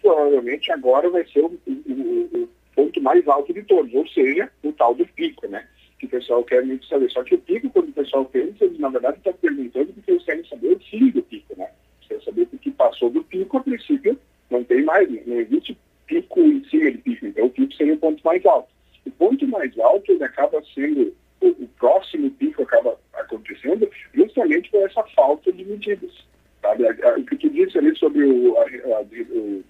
provavelmente 0.00 0.70
agora 0.72 1.08
vai 1.08 1.24
ser 1.26 1.40
o, 1.40 1.58
o, 1.66 2.42
o 2.42 2.48
ponto 2.74 3.00
mais 3.00 3.26
alto 3.28 3.52
de 3.52 3.62
todos, 3.62 3.92
ou 3.94 4.06
seja, 4.08 4.50
o 4.62 4.72
tal 4.72 4.94
do 4.94 5.06
pico, 5.06 5.46
né? 5.48 5.66
que 6.00 6.06
o 6.06 6.08
pessoal 6.08 6.42
quer 6.42 6.64
muito 6.64 6.86
saber. 6.86 7.10
Só 7.10 7.22
que 7.22 7.34
o 7.34 7.38
pico, 7.38 7.68
quando 7.70 7.90
o 7.90 7.92
pessoal 7.92 8.24
pensa, 8.24 8.64
eles 8.64 8.78
na 8.78 8.88
verdade 8.88 9.18
estão 9.18 9.34
perguntando 9.34 9.92
porque 9.92 10.10
eles 10.10 10.24
querem 10.24 10.44
saber 10.46 10.72
o 10.72 10.78
fim 10.78 11.10
pico, 11.10 11.54
né? 11.56 11.70
Querem 12.00 12.24
saber 12.24 12.46
porque 12.46 12.70
passou 13.00 13.10
do 13.10 13.24
pico, 13.24 13.56
a 13.56 13.60
princípio 13.60 14.18
não 14.50 14.62
tem 14.62 14.84
mais, 14.84 15.08
não 15.26 15.40
existe 15.40 15.76
pico 16.06 16.40
em 16.40 16.62
cima 16.64 16.90
de 16.90 16.98
pico, 16.98 17.26
então 17.26 17.46
o 17.46 17.50
pico 17.50 17.72
seria 17.74 17.94
o 17.94 17.98
ponto 17.98 18.22
mais 18.22 18.44
alto. 18.44 18.68
O 19.06 19.10
ponto 19.12 19.48
mais 19.48 19.76
alto 19.78 20.12
ele 20.12 20.24
acaba 20.24 20.62
sendo, 20.74 21.14
o, 21.40 21.46
o 21.48 21.68
próximo 21.78 22.30
pico 22.32 22.62
acaba 22.62 22.98
acontecendo 23.14 23.88
justamente 24.12 24.70
por 24.70 24.82
essa 24.82 25.02
falta 25.16 25.50
de 25.52 25.64
medidas. 25.64 26.12
Sabe? 26.60 26.84
O 26.84 27.24
que 27.24 27.36
tu 27.36 27.48
disse 27.48 27.78
ali 27.78 27.96
sobre 27.96 28.24
o, 28.24 28.56
a, 28.58 28.62
a, 28.62 29.02
o 29.02 29.64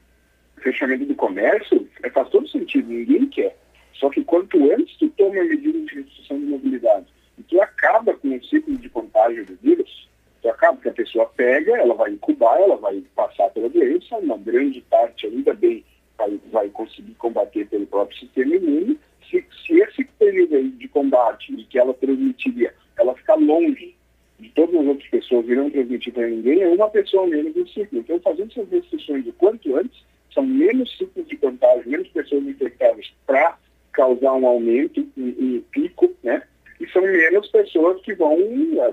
fechamento 0.61 1.05
do 1.05 1.15
comércio 1.15 1.89
é, 2.03 2.11
faz 2.11 2.29
todo 2.31 2.49
sentido, 2.49 2.89
ninguém 2.89 3.27
quer. 3.29 3.57
Só 3.95 4.09
que 4.11 4.25
quanto 4.25 4.73
antes 4.73 4.97
tu 4.97 5.09
toma 5.11 5.45
medidas 5.45 5.87
de 5.87 5.95
restrição 5.95 6.39
de 6.39 6.47
mobilidade 6.47 7.07
e 7.39 7.43
tu 7.45 7.61
acaba 7.61 8.15
com 8.15 8.35
o 8.35 8.45
ciclo 8.45 8.77
de 8.77 8.89
contágio 8.89 9.45
do 9.45 9.57
vírus, 9.63 10.09
tu 10.43 10.49
acaba 10.49 10.81
que 10.81 10.89
a 10.89 10.93
pessoa 10.93 11.27
pega, 11.27 11.77
ela 11.77 11.95
vai 11.95 12.13
incubar, 12.13 12.59
ela 12.59 12.77
vai 12.77 13.03
passar 13.15 13.51
pela 13.51 13.69
doença, 13.69 14.17
uma 14.17 14.39
grande 14.39 14.81
parte 14.83 15.27
ainda 15.27 15.53
bem 15.55 15.85
vai, 16.17 16.41
vai 16.51 16.69
conseguir 16.69 17.15
combater 17.15 17.67
pelo 17.67 17.87
próprio 17.87 18.19
sistema 18.19 18.55
imune. 18.55 18.99
Se, 19.31 19.45
se 19.65 19.81
esse 19.81 20.05
período 20.19 20.71
de 20.71 20.89
combate 20.89 21.53
e 21.53 21.65
que 21.65 21.79
ela 21.79 21.95
transmitiria, 21.95 22.75
ela 22.99 23.15
ficar 23.15 23.35
longe 23.35 23.95
de 24.39 24.49
todas 24.51 24.75
as 24.75 24.87
outras 24.87 25.09
pessoas 25.11 25.47
e 25.47 25.55
não 25.55 25.71
transmitir 25.71 26.13
para 26.13 26.27
ninguém, 26.27 26.63
é 26.63 26.69
uma 26.69 26.89
pessoa 26.89 27.27
menos 27.27 27.55
no 27.55 27.60
ciclo. 27.73 27.99
Então, 27.99 28.21
fazendo 28.21 28.51
essas 28.53 28.71
restrições 28.71 29.27
o 29.27 29.33
quanto 29.35 29.77
antes, 29.77 30.05
são 30.33 30.47
menos 30.47 30.97
ciclos 30.97 31.27
de 31.27 31.37
contágio, 31.37 31.91
menos 31.91 32.09
pessoas 32.09 32.45
infectadas 32.47 33.13
para 33.27 33.59
causar 33.93 34.35
um 34.35 34.47
aumento, 34.47 35.07
um, 35.17 35.29
um, 35.29 35.63
pico, 35.73 36.13
né? 36.23 36.43
E 36.81 36.89
são 36.89 37.03
menos 37.03 37.49
pessoas 37.49 38.01
que 38.03 38.15
vão 38.15 38.37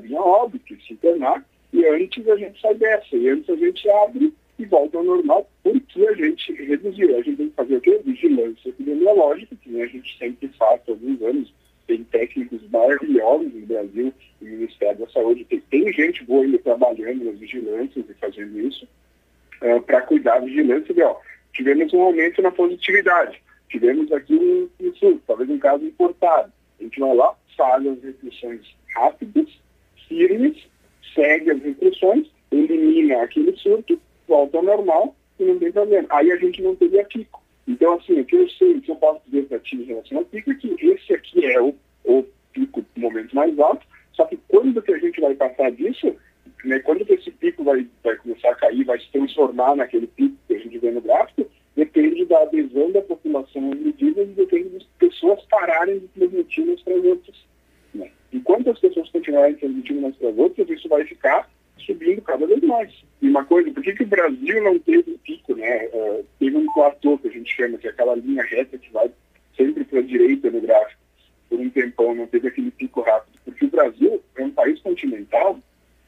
vir 0.01 0.17
a 0.17 0.21
óbito, 0.21 0.75
se 0.81 0.93
internar, 0.93 1.45
e 1.71 1.85
antes 1.85 2.27
a 2.27 2.35
gente 2.35 2.59
sai 2.59 2.75
dessa, 2.75 3.15
e 3.15 3.29
antes 3.29 3.49
a 3.49 3.55
gente 3.55 3.89
abre 3.89 4.33
e 4.59 4.65
volta 4.65 4.97
ao 4.97 5.03
normal, 5.03 5.49
porque 5.63 6.07
a 6.07 6.13
gente 6.13 6.51
reduziu. 6.53 7.17
A 7.17 7.21
gente 7.21 7.37
tem 7.37 7.49
que 7.49 7.55
fazer 7.55 7.77
o 7.77 7.81
quê? 7.81 8.01
Vigilância 8.03 8.69
epidemiológica, 8.69 9.55
que 9.61 9.81
a 9.81 9.87
gente 9.87 10.17
sempre 10.17 10.47
faz 10.57 10.81
todos 10.83 11.03
os 11.03 11.21
anos. 11.21 11.53
Tem 11.87 12.03
técnicos 12.03 12.61
maravilhosos 12.69 13.53
no 13.53 13.65
Brasil, 13.65 14.13
no 14.41 14.47
Ministério 14.47 14.99
da 14.99 15.07
Saúde, 15.09 15.45
tem, 15.45 15.61
tem 15.61 15.93
gente 15.93 16.23
boa 16.25 16.43
ainda 16.43 16.59
trabalhando 16.59 17.25
nas 17.25 17.39
vigilâncias 17.39 18.05
e 18.09 18.13
fazendo 18.15 18.59
isso, 18.59 18.87
uh, 19.61 19.81
para 19.81 20.01
cuidar 20.01 20.39
da 20.39 20.45
vigilância. 20.45 20.93
E, 20.93 21.01
ó, 21.01 21.15
tivemos 21.53 21.93
um 21.93 22.01
aumento 22.01 22.41
na 22.41 22.51
positividade. 22.51 23.41
Tivemos 23.69 24.11
aqui 24.11 24.35
um, 24.35 24.69
um 24.85 24.93
surto, 24.95 25.21
talvez 25.25 25.49
um 25.49 25.59
caso 25.59 25.83
importado. 25.85 26.51
A 26.79 26.83
gente 26.83 26.99
vai 26.99 27.15
lá, 27.15 27.35
faz 27.55 27.85
as 27.85 28.03
restrições 28.03 28.61
rápidas, 28.93 29.47
firmes, 30.07 30.57
segue 31.15 31.51
as 31.51 31.61
restrições, 31.61 32.27
elimina 32.51 33.23
aquele 33.23 33.55
surto 33.57 33.99
volta 34.27 34.57
ao 34.57 34.63
normal 34.63 35.15
e 35.39 35.45
não 35.45 35.57
tem 35.57 35.71
problema. 35.71 36.07
Aí 36.11 36.31
a 36.31 36.35
gente 36.35 36.61
não 36.61 36.75
teria 36.75 37.05
pico. 37.05 37.41
Então, 37.67 37.95
assim, 37.95 38.19
o 38.19 38.25
que 38.25 38.35
eu 38.35 38.49
sei, 38.51 38.75
o 38.75 38.81
que 38.81 38.91
eu 38.91 38.95
posso 38.95 39.21
dizer 39.25 39.45
para 39.47 39.59
ti 39.59 39.75
em 39.75 39.83
relação 39.83 40.19
ao 40.19 40.25
pico 40.25 40.51
é 40.51 40.55
que 40.55 40.75
esse 40.79 41.13
aqui 41.13 41.45
é 41.45 41.61
o, 41.61 41.75
o 42.05 42.23
pico 42.53 42.83
do 42.95 43.01
momento 43.01 43.35
mais 43.35 43.59
alto, 43.59 43.85
só 44.13 44.25
que 44.25 44.37
quando 44.47 44.81
que 44.81 44.93
a 44.93 44.97
gente 44.97 45.19
vai 45.19 45.35
passar 45.35 45.71
disso, 45.71 46.15
né, 46.63 46.79
quando 46.79 47.05
que 47.05 47.13
esse 47.13 47.29
pico 47.31 47.63
vai, 47.63 47.85
vai 48.03 48.15
começar 48.15 48.51
a 48.51 48.55
cair, 48.55 48.85
vai 48.85 48.97
se 48.99 49.11
transformar 49.11 49.75
naquele 49.75 50.07
pico 50.07 50.35
que 50.47 50.55
a 50.55 50.59
gente 50.59 50.77
vê 50.79 50.91
no 50.91 51.01
gráfico, 51.01 51.45
depende 51.75 52.25
da 52.25 52.41
adesão 52.41 52.91
da 52.91 53.01
população 53.01 53.65
aos 53.67 53.79
medidas 53.79 54.29
e 54.29 54.31
depende 54.31 54.69
das 54.69 54.83
pessoas 54.97 55.43
pararem 55.43 55.99
de 55.99 56.07
transmitir 56.07 56.63
umas 56.63 56.81
para 56.81 56.95
as 56.95 57.03
outras. 57.03 57.35
Né? 57.93 58.09
Enquanto 58.31 58.69
as 58.71 58.79
pessoas 58.79 59.09
continuarem 59.09 59.55
transmitindo 59.55 59.99
umas 59.99 60.15
para 60.15 60.29
as 60.29 60.37
outras, 60.37 60.69
isso 60.69 60.87
vai 60.87 61.05
ficar 61.05 61.49
subindo 61.85 62.21
cada 62.21 62.45
vez 62.45 62.61
mais. 62.61 62.91
E 63.21 63.27
uma 63.27 63.43
coisa, 63.45 63.71
por 63.71 63.83
que, 63.83 63.93
que 63.93 64.03
o 64.03 64.07
Brasil 64.07 64.63
não 64.63 64.77
teve 64.79 65.17
pico, 65.23 65.55
né? 65.55 65.87
Uh, 65.93 66.25
teve 66.39 66.57
um 66.57 66.71
platô 66.73 67.17
que 67.17 67.27
a 67.27 67.31
gente 67.31 67.55
chama, 67.55 67.77
que 67.77 67.87
é 67.87 67.89
aquela 67.89 68.15
linha 68.15 68.43
reta 68.43 68.77
que 68.77 68.91
vai 68.91 69.11
sempre 69.55 69.83
para 69.83 69.99
a 69.99 70.03
direita 70.03 70.49
no 70.51 70.61
gráfico, 70.61 71.01
por 71.49 71.59
um 71.59 71.69
tempão, 71.69 72.13
não 72.13 72.27
teve 72.27 72.47
aquele 72.47 72.71
pico 72.71 73.01
rápido. 73.01 73.39
Porque 73.43 73.65
o 73.65 73.69
Brasil 73.69 74.21
é 74.35 74.43
um 74.43 74.51
país 74.51 74.79
continental 74.81 75.59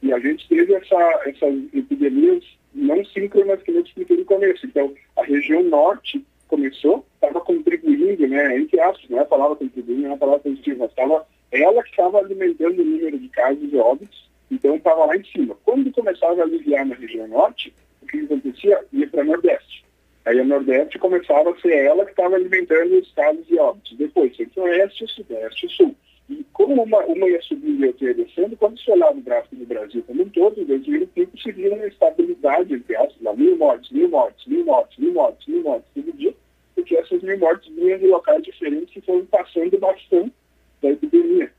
e 0.01 0.13
a 0.13 0.19
gente 0.19 0.47
teve 0.47 0.73
essa, 0.73 1.21
essas 1.25 1.55
epidemias 1.73 2.43
não 2.73 3.03
síncronas 3.05 3.61
que 3.63 3.71
eu 3.71 3.81
expliquei 3.81 4.17
no 4.17 4.25
começo. 4.25 4.65
Então, 4.65 4.93
a 5.17 5.23
região 5.23 5.63
norte 5.63 6.23
começou, 6.47 7.05
estava 7.15 7.41
contribuindo, 7.41 8.27
né, 8.27 8.57
entre 8.57 8.79
aspas, 8.79 9.09
não 9.09 9.19
é 9.19 9.21
a 9.21 9.25
palavra 9.25 9.55
contribuindo, 9.55 10.03
não 10.03 10.11
é 10.11 10.13
a 10.13 10.17
palavra 10.17 10.41
positiva, 10.41 10.85
estava 10.85 11.25
ela 11.51 11.83
que 11.83 11.89
estava 11.89 12.19
alimentando 12.19 12.81
o 12.81 12.85
número 12.85 13.17
de 13.17 13.29
casos 13.29 13.71
e 13.71 13.77
óbitos, 13.77 14.28
então 14.51 14.75
estava 14.75 15.05
lá 15.05 15.15
em 15.15 15.23
cima. 15.23 15.55
Quando 15.63 15.91
começava 15.91 16.41
a 16.41 16.43
aliviar 16.43 16.85
na 16.85 16.95
região 16.95 17.27
norte, 17.27 17.73
o 18.01 18.07
que 18.07 18.19
acontecia? 18.19 18.83
Ia 18.91 19.07
para 19.07 19.23
nordeste. 19.23 19.85
Aí 20.25 20.39
a 20.39 20.43
nordeste 20.43 20.99
começava 20.99 21.51
a 21.51 21.59
ser 21.59 21.85
ela 21.85 22.05
que 22.05 22.11
estava 22.11 22.35
alimentando 22.35 22.97
os 22.99 23.11
casos 23.13 23.45
e 23.49 23.57
óbitos. 23.57 23.97
Depois, 23.97 24.35
centro-oeste, 24.35 25.07
sudeste 25.07 25.65
e 25.65 25.69
sul. 25.69 25.95
E 26.29 26.45
como 26.53 26.83
uma, 26.83 26.99
uma 27.05 27.27
ia 27.27 27.41
subindo 27.41 27.83
e 27.83 27.87
outra 27.87 28.07
ia 28.07 28.13
descendo, 28.13 28.55
quando 28.57 28.79
se 28.79 28.91
olhava 28.91 29.17
o 29.17 29.21
gráfico 29.21 29.55
do 29.55 29.65
Brasil 29.65 30.03
como 30.05 30.23
um 30.23 30.29
todo, 30.29 30.59
eles 30.61 30.85
viram 30.85 31.07
que 31.07 31.27
seguia 31.41 31.73
uma 31.73 31.87
estabilidade, 31.87 32.73
entre 32.73 32.95
aspas, 32.95 33.37
mil 33.37 33.57
mortes, 33.57 33.91
mil 33.91 34.09
mortes, 34.09 34.45
mil 34.45 34.65
mortes, 34.65 34.97
mil 34.97 35.13
mortes, 35.13 35.47
mil 35.47 35.63
mortes, 35.63 35.89
todo 35.95 36.13
dia, 36.13 36.35
porque 36.75 36.95
essas 36.95 37.23
mil 37.23 37.39
mortes 37.39 37.73
vinham 37.73 37.97
de 37.97 38.07
locais 38.07 38.43
diferentes 38.43 38.93
que 38.93 39.01
foram 39.01 39.25
passando 39.25 39.79
bastante 39.79 40.33
da 40.81 40.89
epidemia 40.89 41.51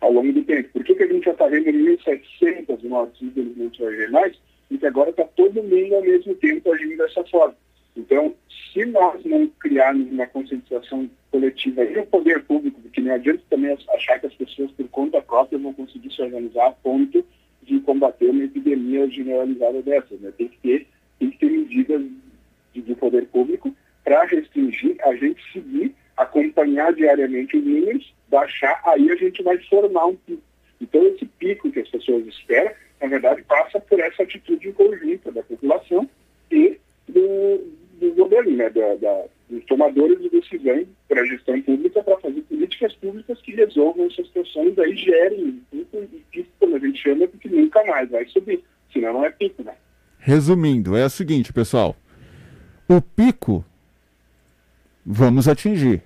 ao 0.00 0.12
longo 0.12 0.32
do 0.32 0.44
tempo. 0.44 0.68
Por 0.72 0.84
que, 0.84 0.94
que 0.94 1.02
a 1.02 1.06
gente 1.06 1.24
já 1.24 1.32
está 1.32 1.46
vendo 1.46 1.66
1.700 1.66 2.82
mortes, 2.84 3.22
infelizmente, 3.22 3.82
ver 3.82 4.10
mais? 4.10 4.38
Porque 4.68 4.86
agora 4.86 5.10
está 5.10 5.24
todo 5.24 5.62
mundo 5.62 5.94
ao 5.94 6.02
mesmo 6.02 6.34
tempo 6.36 6.72
agindo 6.72 6.96
dessa 6.96 7.24
forma. 7.24 7.56
Então, 7.96 8.34
se 8.72 8.84
nós 8.86 9.24
não 9.24 9.46
criarmos 9.60 10.10
uma 10.10 10.26
conscientização 10.26 11.08
coletiva 11.30 11.84
e 11.84 11.98
o 11.98 12.06
poder 12.06 12.42
público, 12.42 12.80
porque 12.80 13.00
não 13.00 13.14
adianta 13.14 13.42
também 13.48 13.76
achar 13.94 14.18
que 14.18 14.26
as 14.26 14.34
pessoas 14.34 14.70
por 14.72 14.88
conta 14.88 15.22
própria 15.22 15.58
vão 15.58 15.72
conseguir 15.72 16.12
se 16.12 16.22
organizar 16.22 16.66
a 16.66 16.72
ponto 16.72 17.24
de 17.62 17.80
combater 17.80 18.30
uma 18.30 18.44
epidemia 18.44 19.08
generalizada 19.08 19.80
dessas. 19.82 20.20
Né? 20.20 20.32
Tem, 20.36 20.48
que 20.48 20.58
ter, 20.58 20.86
tem 21.18 21.30
que 21.30 21.38
ter 21.38 21.50
medidas 21.50 22.02
do 22.74 22.96
poder 22.96 23.26
público 23.26 23.74
para 24.02 24.24
restringir, 24.24 24.96
a 25.02 25.14
gente 25.14 25.40
seguir, 25.52 25.94
acompanhar 26.16 26.92
diariamente 26.92 27.56
os 27.56 27.64
números, 27.64 28.14
baixar, 28.28 28.80
aí 28.84 29.10
a 29.10 29.16
gente 29.16 29.42
vai 29.42 29.58
formar 29.58 30.06
um 30.06 30.16
pico. 30.16 30.42
Então, 30.80 31.06
esse 31.06 31.24
pico 31.24 31.70
que 31.70 31.80
as 31.80 31.88
pessoas 31.88 32.26
esperam, 32.26 32.72
na 33.00 33.08
verdade, 33.08 33.42
passa 33.42 33.80
por 33.80 33.98
essa 34.00 34.22
atitude 34.22 34.72
conjunta 34.72 35.30
da 35.32 35.42
população 35.42 36.08
e 36.50 36.78
do, 37.08 37.72
do 38.00 38.14
governo, 38.14 38.56
né, 38.56 38.70
da, 38.70 38.94
da, 38.96 39.24
dos 39.48 39.64
tomadores 39.66 40.20
de 40.20 40.28
decisão 40.30 40.86
para 41.08 41.22
a 41.22 41.26
gestão 41.26 41.60
pública 41.62 42.02
para 42.02 42.18
fazer 42.18 42.42
políticas 42.42 42.94
públicas 42.94 43.40
que 43.40 43.52
resolvam 43.52 44.06
essas 44.06 44.28
questões, 44.28 44.78
aí 44.78 44.96
gerem 44.96 45.62
pico 45.70 45.98
e 46.12 46.22
pico, 46.30 46.48
como 46.58 46.76
a 46.76 46.78
gente 46.78 46.98
chama, 46.98 47.28
porque 47.28 47.48
nunca 47.48 47.84
mais 47.84 48.10
vai 48.10 48.26
subir, 48.26 48.62
senão 48.92 49.14
não 49.14 49.24
é 49.24 49.30
pico, 49.30 49.62
né? 49.62 49.74
Resumindo, 50.18 50.96
é 50.96 51.04
o 51.04 51.10
seguinte, 51.10 51.52
pessoal. 51.52 51.94
O 52.88 53.00
pico 53.00 53.64
vamos 55.04 55.48
atingir. 55.48 56.02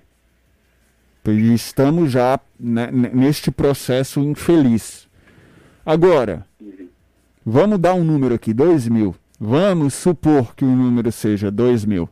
E 1.27 1.53
estamos 1.53 2.11
já 2.11 2.39
né, 2.59 2.89
neste 2.91 3.51
processo 3.51 4.19
infeliz. 4.21 5.07
Agora, 5.85 6.45
vamos 7.45 7.77
dar 7.77 7.93
um 7.93 8.03
número 8.03 8.33
aqui, 8.33 8.53
2 8.53 8.87
mil. 8.87 9.15
Vamos 9.39 9.93
supor 9.93 10.55
que 10.55 10.65
o 10.65 10.67
número 10.67 11.11
seja 11.11 11.51
2 11.51 11.85
mil. 11.85 12.09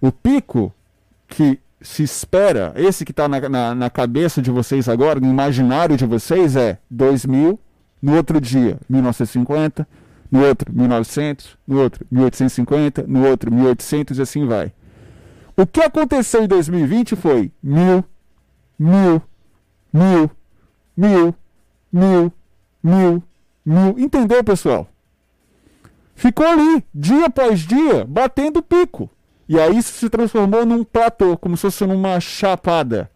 O 0.00 0.12
pico 0.12 0.72
que 1.26 1.58
se 1.80 2.02
espera, 2.02 2.72
esse 2.76 3.04
que 3.04 3.10
está 3.10 3.28
na, 3.28 3.48
na, 3.48 3.74
na, 3.74 3.90
cabeça 3.90 4.40
de 4.40 4.50
vocês 4.50 4.88
agora, 4.88 5.20
no 5.20 5.26
imaginário 5.26 5.96
de 5.96 6.06
vocês, 6.06 6.56
é 6.56 6.78
2 6.90 7.26
mil, 7.26 7.60
no 8.00 8.16
outro 8.16 8.40
dia 8.40 8.78
1950, 8.88 9.86
no 10.30 10.44
outro 10.44 10.72
1900, 10.72 11.58
no 11.66 11.80
outro 11.80 12.06
1850, 12.10 13.04
no 13.06 13.26
outro 13.26 13.52
1800 13.52 14.18
e 14.18 14.22
assim 14.22 14.46
vai. 14.46 14.72
O 15.56 15.66
que 15.66 15.80
aconteceu 15.80 16.42
em 16.42 16.48
2020 16.48 17.16
foi 17.16 17.52
mil, 17.62 18.04
mil, 18.78 19.22
mil, 19.92 20.30
mil, 20.96 21.34
mil, 21.92 22.32
mil, 22.82 23.22
mil. 23.64 23.98
Entendeu, 23.98 24.42
pessoal? 24.42 24.88
ficou 26.14 26.46
ali, 26.46 26.84
dia 26.94 27.26
após 27.26 27.60
dia, 27.60 28.04
batendo 28.04 28.62
pico. 28.62 29.10
E 29.48 29.58
aí 29.58 29.76
isso 29.76 29.92
se 29.92 30.08
transformou 30.08 30.64
num 30.64 30.84
platô, 30.84 31.36
como 31.36 31.56
se 31.56 31.62
fosse 31.62 31.84
numa 31.86 32.18
chapada, 32.20 33.10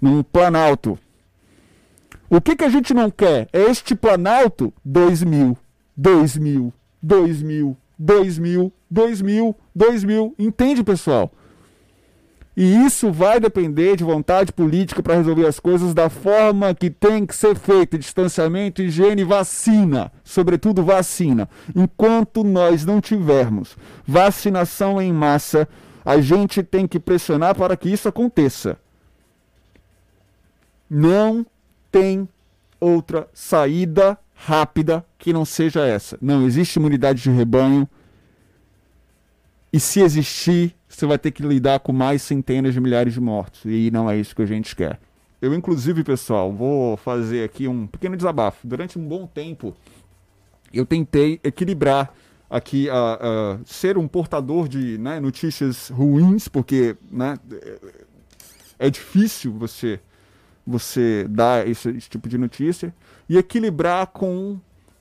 num 0.00 0.22
planalto. 0.22 0.98
O 2.28 2.40
que, 2.40 2.56
que 2.56 2.64
a 2.64 2.68
gente 2.68 2.92
não 2.92 3.10
quer? 3.10 3.48
É 3.52 3.60
este 3.60 3.94
planalto 3.94 4.72
2000, 4.84 5.56
2000, 5.96 6.72
2000, 7.00 7.76
2000, 7.96 8.72
2000, 8.90 9.56
2000. 9.74 10.34
Entende, 10.38 10.82
pessoal? 10.82 11.30
E 12.56 12.84
isso 12.86 13.10
vai 13.10 13.40
depender 13.40 13.96
de 13.96 14.04
vontade 14.04 14.52
política 14.52 15.02
para 15.02 15.16
resolver 15.16 15.46
as 15.46 15.58
coisas 15.58 15.92
da 15.92 16.08
forma 16.08 16.72
que 16.72 16.88
tem 16.88 17.26
que 17.26 17.34
ser 17.34 17.56
feita: 17.56 17.98
distanciamento, 17.98 18.80
higiene, 18.80 19.24
vacina, 19.24 20.12
sobretudo 20.22 20.84
vacina. 20.84 21.48
Enquanto 21.74 22.44
nós 22.44 22.84
não 22.84 23.00
tivermos 23.00 23.76
vacinação 24.06 25.02
em 25.02 25.12
massa, 25.12 25.68
a 26.04 26.20
gente 26.20 26.62
tem 26.62 26.86
que 26.86 27.00
pressionar 27.00 27.56
para 27.56 27.76
que 27.76 27.88
isso 27.88 28.08
aconteça. 28.08 28.78
Não 30.88 31.44
tem 31.90 32.28
outra 32.78 33.28
saída 33.32 34.16
rápida 34.34 35.04
que 35.18 35.32
não 35.32 35.44
seja 35.44 35.84
essa. 35.84 36.16
Não 36.20 36.46
existe 36.46 36.76
imunidade 36.76 37.22
de 37.22 37.30
rebanho. 37.30 37.88
E 39.72 39.80
se 39.80 40.00
existir, 40.00 40.76
você 40.96 41.06
vai 41.06 41.18
ter 41.18 41.30
que 41.30 41.42
lidar 41.42 41.80
com 41.80 41.92
mais 41.92 42.22
centenas 42.22 42.74
de 42.74 42.80
milhares 42.80 43.14
de 43.14 43.20
mortos. 43.20 43.62
E 43.64 43.90
não 43.90 44.08
é 44.08 44.16
isso 44.16 44.34
que 44.34 44.42
a 44.42 44.46
gente 44.46 44.74
quer. 44.74 45.00
Eu, 45.40 45.52
inclusive, 45.52 46.02
pessoal, 46.02 46.52
vou 46.52 46.96
fazer 46.96 47.44
aqui 47.44 47.68
um 47.68 47.86
pequeno 47.86 48.16
desabafo. 48.16 48.66
Durante 48.66 48.98
um 48.98 49.06
bom 49.06 49.26
tempo, 49.26 49.74
eu 50.72 50.86
tentei 50.86 51.40
equilibrar 51.44 52.14
aqui 52.48 52.88
a, 52.88 53.58
ser 53.64 53.98
um 53.98 54.06
portador 54.06 54.68
de 54.68 54.96
né, 54.98 55.20
notícias 55.20 55.88
ruins, 55.88 56.48
porque 56.48 56.96
né, 57.10 57.38
é 58.78 58.88
difícil 58.90 59.52
você 59.52 60.00
você 60.66 61.26
dar 61.28 61.68
esse, 61.68 61.90
esse 61.90 62.08
tipo 62.08 62.26
de 62.26 62.38
notícia 62.38 62.94
e 63.28 63.36
equilibrar 63.36 64.06
com 64.06 64.58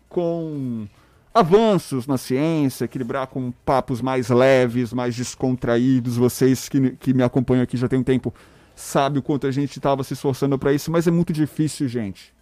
com 0.10 0.88
avanços 1.34 2.06
na 2.06 2.18
ciência, 2.18 2.86
equilibrar 2.86 3.28
com 3.28 3.52
papos 3.66 4.02
mais 4.02 4.30
leves, 4.30 4.94
mais 4.94 5.16
descontraídos. 5.16 6.18
Vocês 6.18 6.70
que, 6.70 6.92
que 6.92 7.14
me 7.14 7.24
acompanham 7.24 7.64
aqui 7.64 7.76
já 7.76 7.88
tem 7.88 8.00
um 8.00 8.04
tempo 8.04 8.34
sabem 8.76 9.20
o 9.20 9.22
quanto 9.22 9.48
a 9.48 9.52
gente 9.52 9.78
estava 9.78 10.04
se 10.04 10.14
esforçando 10.14 10.58
para 10.58 10.74
isso, 10.74 10.92
mas 10.92 11.08
é 11.08 11.12
muito 11.12 11.32
difícil, 11.32 11.88
gente. 11.88 12.34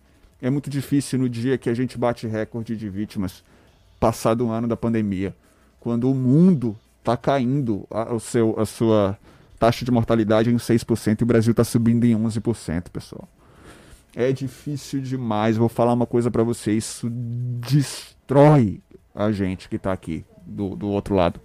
É 0.41 0.49
muito 0.49 0.69
difícil 0.69 1.19
no 1.19 1.29
dia 1.29 1.57
que 1.57 1.69
a 1.69 1.73
gente 1.73 1.97
bate 1.97 2.25
recorde 2.25 2.75
de 2.75 2.89
vítimas, 2.89 3.43
passado 3.99 4.45
um 4.45 4.51
ano 4.51 4.67
da 4.67 4.75
pandemia, 4.75 5.35
quando 5.79 6.09
o 6.09 6.15
mundo 6.15 6.77
está 6.99 7.15
caindo 7.15 7.85
a, 7.91 8.13
o 8.13 8.19
seu, 8.19 8.59
a 8.59 8.65
sua 8.65 9.17
taxa 9.59 9.85
de 9.85 9.91
mortalidade 9.91 10.49
em 10.49 10.55
6% 10.55 11.21
e 11.21 11.23
o 11.23 11.27
Brasil 11.27 11.51
está 11.51 11.63
subindo 11.63 12.05
em 12.05 12.15
11%, 12.15 12.89
pessoal. 12.89 13.27
É 14.15 14.31
difícil 14.31 15.01
demais. 15.01 15.57
Vou 15.57 15.69
falar 15.69 15.93
uma 15.93 16.05
coisa 16.05 16.29
para 16.29 16.43
vocês. 16.43 16.85
Isso 16.85 17.09
destrói 17.09 18.81
a 19.15 19.31
gente 19.31 19.69
que 19.69 19.77
está 19.77 19.91
aqui 19.93 20.25
do, 20.45 20.75
do 20.75 20.87
outro 20.89 21.15
lado. 21.15 21.39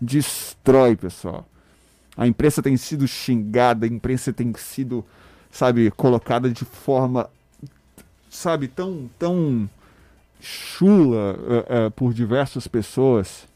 Destrói, 0.00 0.96
pessoal. 0.96 1.46
A 2.16 2.26
imprensa 2.26 2.62
tem 2.62 2.76
sido 2.76 3.06
xingada, 3.06 3.86
a 3.86 3.88
imprensa 3.88 4.32
tem 4.32 4.52
sido, 4.54 5.04
sabe, 5.50 5.90
colocada 5.92 6.50
de 6.50 6.64
forma, 6.64 7.30
sabe, 8.28 8.66
tão, 8.66 9.08
tão 9.18 9.70
chula 10.40 11.36
uh, 11.36 11.86
uh, 11.86 11.90
por 11.92 12.12
diversas 12.12 12.66
pessoas. 12.66 13.46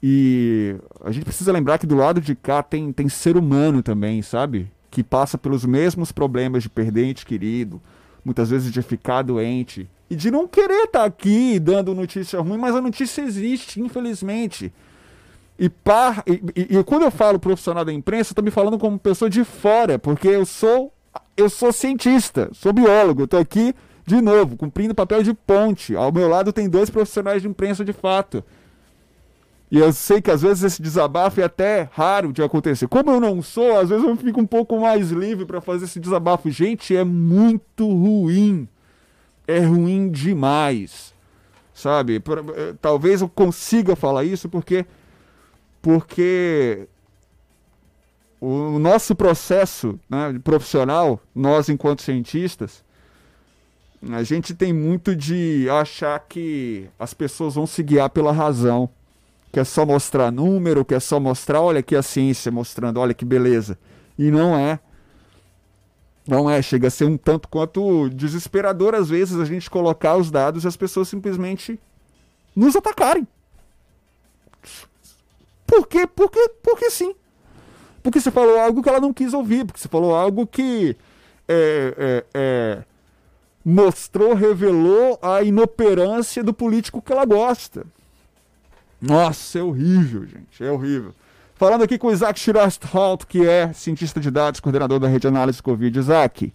E 0.00 0.76
a 1.00 1.10
gente 1.10 1.24
precisa 1.24 1.50
lembrar 1.50 1.78
que 1.78 1.86
do 1.86 1.96
lado 1.96 2.20
de 2.20 2.34
cá 2.36 2.62
tem, 2.62 2.92
tem 2.92 3.08
ser 3.08 3.36
humano 3.36 3.82
também, 3.82 4.22
sabe? 4.22 4.70
Que 4.90 5.02
passa 5.02 5.36
pelos 5.36 5.64
mesmos 5.64 6.12
problemas 6.12 6.62
de 6.62 6.68
perder 6.68 7.04
ente 7.04 7.26
querido, 7.26 7.80
muitas 8.24 8.50
vezes 8.50 8.72
de 8.72 8.82
ficar 8.82 9.22
doente 9.22 9.88
e 10.10 10.16
de 10.16 10.30
não 10.30 10.48
querer 10.48 10.84
estar 10.84 11.00
tá 11.00 11.04
aqui 11.04 11.58
dando 11.58 11.94
notícia 11.94 12.40
ruim, 12.40 12.56
mas 12.56 12.74
a 12.74 12.80
notícia 12.80 13.22
existe, 13.22 13.80
infelizmente. 13.80 14.72
E, 15.58 15.68
par, 15.68 16.22
e, 16.26 16.42
e, 16.56 16.78
e 16.78 16.84
quando 16.84 17.02
eu 17.02 17.10
falo 17.10 17.38
profissional 17.38 17.84
da 17.84 17.92
imprensa, 17.92 18.30
eu 18.30 18.32
estou 18.32 18.44
me 18.44 18.50
falando 18.50 18.78
como 18.78 18.98
pessoa 18.98 19.28
de 19.28 19.44
fora, 19.44 19.98
porque 19.98 20.28
eu 20.28 20.46
sou 20.46 20.92
eu 21.36 21.48
sou 21.48 21.72
cientista, 21.72 22.50
sou 22.52 22.72
biólogo, 22.72 23.24
estou 23.24 23.38
aqui 23.38 23.74
de 24.04 24.20
novo, 24.20 24.56
cumprindo 24.56 24.94
papel 24.94 25.22
de 25.22 25.32
ponte. 25.32 25.94
Ao 25.94 26.10
meu 26.10 26.28
lado 26.28 26.52
tem 26.52 26.68
dois 26.68 26.90
profissionais 26.90 27.42
de 27.42 27.48
imprensa 27.48 27.84
de 27.84 27.92
fato. 27.92 28.42
E 29.70 29.78
eu 29.78 29.92
sei 29.92 30.22
que 30.22 30.30
às 30.30 30.40
vezes 30.40 30.62
esse 30.62 30.80
desabafo 30.80 31.40
é 31.40 31.44
até 31.44 31.88
raro 31.92 32.32
de 32.32 32.42
acontecer. 32.42 32.88
Como 32.88 33.10
eu 33.10 33.20
não 33.20 33.42
sou, 33.42 33.78
às 33.78 33.90
vezes 33.90 34.04
eu 34.04 34.16
fico 34.16 34.40
um 34.40 34.46
pouco 34.46 34.80
mais 34.80 35.10
livre 35.10 35.44
para 35.44 35.60
fazer 35.60 35.84
esse 35.84 36.00
desabafo. 36.00 36.50
Gente, 36.50 36.96
é 36.96 37.04
muito 37.04 37.86
ruim. 37.86 38.66
É 39.46 39.60
ruim 39.60 40.10
demais. 40.10 41.12
Sabe? 41.74 42.16
Eh, 42.16 42.74
talvez 42.80 43.20
eu 43.20 43.28
consiga 43.28 43.94
falar 43.94 44.24
isso 44.24 44.48
porque 44.48 44.86
porque 45.82 46.88
o 48.40 48.78
nosso 48.78 49.14
processo 49.14 49.98
né, 50.08 50.38
profissional, 50.42 51.20
nós 51.34 51.68
enquanto 51.68 52.02
cientistas, 52.02 52.82
a 54.10 54.22
gente 54.22 54.54
tem 54.54 54.72
muito 54.72 55.14
de 55.14 55.68
achar 55.70 56.18
que 56.20 56.88
as 56.98 57.14
pessoas 57.14 57.54
vão 57.54 57.66
se 57.66 57.82
guiar 57.82 58.10
pela 58.10 58.32
razão 58.32 58.90
que 59.50 59.58
é 59.58 59.64
só 59.64 59.86
mostrar 59.86 60.30
número, 60.30 60.84
que 60.84 60.94
é 60.94 61.00
só 61.00 61.18
mostrar, 61.18 61.60
olha 61.60 61.80
aqui 61.80 61.96
a 61.96 62.02
ciência 62.02 62.52
mostrando, 62.52 63.00
olha 63.00 63.14
que 63.14 63.24
beleza. 63.24 63.78
E 64.18 64.30
não 64.30 64.56
é. 64.56 64.78
Não 66.26 66.48
é, 66.48 66.60
chega 66.60 66.88
a 66.88 66.90
ser 66.90 67.06
um 67.06 67.16
tanto 67.16 67.48
quanto 67.48 68.10
desesperador 68.10 68.94
às 68.94 69.08
vezes 69.08 69.38
a 69.38 69.46
gente 69.46 69.70
colocar 69.70 70.16
os 70.16 70.30
dados 70.30 70.64
e 70.64 70.68
as 70.68 70.76
pessoas 70.76 71.08
simplesmente 71.08 71.80
nos 72.54 72.76
atacarem. 72.76 73.26
Por 75.66 75.86
quê? 75.86 76.06
Porque, 76.06 76.50
porque 76.62 76.90
sim. 76.90 77.14
Porque 78.02 78.20
você 78.20 78.30
falou 78.30 78.58
algo 78.58 78.82
que 78.82 78.88
ela 78.88 79.00
não 79.00 79.12
quis 79.12 79.32
ouvir, 79.32 79.64
porque 79.64 79.80
você 79.80 79.88
falou 79.88 80.14
algo 80.14 80.46
que 80.46 80.96
é, 81.48 81.94
é, 81.96 82.24
é, 82.34 82.84
mostrou, 83.64 84.34
revelou 84.34 85.18
a 85.22 85.42
inoperância 85.42 86.42
do 86.44 86.52
político 86.52 87.00
que 87.00 87.12
ela 87.12 87.24
gosta. 87.24 87.86
Nossa, 89.00 89.58
é 89.58 89.62
horrível, 89.62 90.26
gente. 90.26 90.62
É 90.62 90.70
horrível. 90.70 91.14
Falando 91.54 91.82
aqui 91.82 91.98
com 91.98 92.08
o 92.08 92.12
Isaac 92.12 92.38
Schirastholt, 92.38 93.24
que 93.24 93.46
é 93.46 93.72
cientista 93.72 94.20
de 94.20 94.30
dados, 94.30 94.60
coordenador 94.60 95.00
da 95.00 95.08
rede 95.08 95.22
de 95.22 95.28
análise 95.28 95.62
Covid. 95.62 95.98
Isaac, 95.98 96.52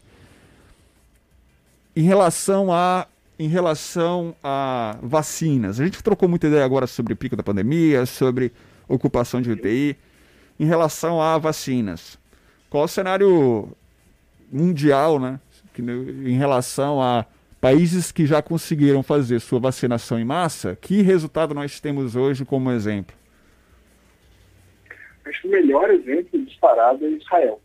em 1.95 2.03
relação 2.03 2.71
a 2.71 3.08
em 3.38 3.47
relação 3.47 4.36
a 4.43 4.95
vacinas, 5.01 5.79
a 5.79 5.84
gente 5.84 6.01
trocou 6.03 6.29
muita 6.29 6.47
ideia 6.47 6.63
agora 6.63 6.86
sobre 6.86 7.13
o 7.13 7.15
pico 7.15 7.36
da 7.36 7.41
pandemia, 7.41 8.06
sobre 8.06 8.53
ocupação 8.88 9.41
de 9.41 9.51
UTI. 9.51 9.97
Em 10.60 10.65
relação 10.65 11.19
a 11.19 11.38
vacinas, 11.39 12.17
qual 12.69 12.84
o 12.86 12.88
cenário 12.88 13.75
mundial, 14.51 15.19
né? 15.19 15.39
Em 15.77 16.38
relação 16.38 17.01
a 17.01 17.25
Países 17.63 18.12
que 18.12 18.26
já 18.26 18.41
conseguiram 18.41 19.02
fazer 19.02 19.39
sua 19.39 19.58
vacinação 19.58 20.19
em 20.19 20.26
massa, 20.26 20.76
que 20.76 21.02
resultado 21.02 21.54
nós 21.54 21.80
temos 21.80 22.13
hoje 22.13 22.43
como 22.43 22.69
exemplo? 22.69 23.15
Acho 25.23 25.43
que 25.43 25.47
o 25.47 25.52
melhor 25.52 25.89
exemplo 25.89 26.43
disparado 26.43 27.06
é 27.06 27.12
Israel. 27.12 27.62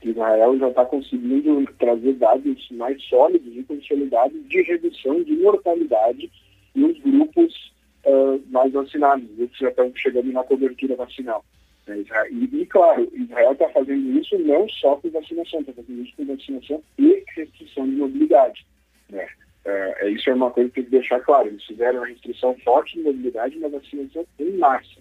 Israel 0.00 0.56
já 0.60 0.68
está 0.68 0.84
conseguindo 0.84 1.64
trazer 1.76 2.12
dados 2.12 2.68
mais 2.70 3.02
sólidos 3.02 3.52
e 3.52 3.64
consolidados 3.64 4.48
de 4.48 4.62
redução 4.62 5.24
de 5.24 5.32
mortalidade 5.38 6.30
nos 6.76 6.96
grupos 7.00 7.72
uh, 8.06 8.40
mais 8.48 8.72
vacinados, 8.72 9.28
os 9.36 9.50
que 9.50 9.64
já 9.64 9.70
estão 9.70 9.90
chegando 9.96 10.30
na 10.30 10.44
cobertura 10.44 10.94
vacinal. 10.94 11.44
Né? 11.84 12.04
E, 12.30 12.44
e, 12.44 12.64
claro, 12.64 13.10
Israel 13.12 13.54
está 13.54 13.68
fazendo 13.70 14.20
isso 14.20 14.38
não 14.38 14.68
só 14.68 14.94
com 14.94 15.10
vacinação, 15.10 15.62
está 15.62 15.72
fazendo 15.72 16.00
isso 16.00 16.12
com 16.16 16.26
vacinação 16.26 16.80
e 16.96 17.24
restrição 17.34 17.90
de 17.90 17.96
mobilidade. 17.96 18.64
Né? 19.10 19.26
É, 19.64 20.06
é, 20.06 20.10
isso 20.10 20.30
é 20.30 20.34
uma 20.34 20.50
coisa 20.50 20.68
que 20.70 20.76
tem 20.76 20.84
que 20.84 20.90
deixar 20.90 21.20
claro. 21.20 21.48
Eles 21.48 21.64
fizeram 21.64 21.98
uma 21.98 22.06
restrição 22.06 22.56
forte 22.64 22.96
de 22.96 23.02
mobilidade 23.02 23.58
na 23.58 23.68
vacinação 23.68 24.24
em 24.38 24.56
massa 24.56 25.00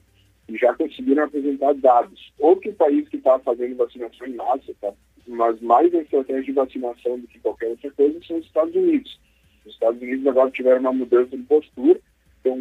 e 0.50 0.58
já 0.58 0.74
conseguiram 0.74 1.24
apresentar 1.24 1.74
dados. 1.76 2.34
Outro 2.39 2.72
país 2.74 3.08
que 3.08 3.17
está 3.17 3.39
fazendo 3.39 3.78
vacinação 3.78 4.28
em 4.28 4.36
massa, 4.36 4.74
tá? 4.82 4.91
mas 5.28 5.62
mais 5.62 5.93
em 5.93 6.00
estratégia 6.00 6.43
de 6.43 6.52
vacinação 6.52 7.19
do 7.19 7.28
que 7.28 7.39
qualquer 7.39 7.67
outra 7.67 7.91
coisa, 7.91 8.19
são 8.26 8.38
os 8.38 8.45
Estados 8.45 8.76
Unidos. 8.76 9.19
Os 9.65 9.74
Estados 9.74 10.02
Unidos 10.02 10.26
agora 10.26 10.50
tiveram 10.50 10.80
uma 10.80 10.93
mudança 10.93 11.38
de 11.38 11.43
postura, 11.43 12.00
estão 12.38 12.58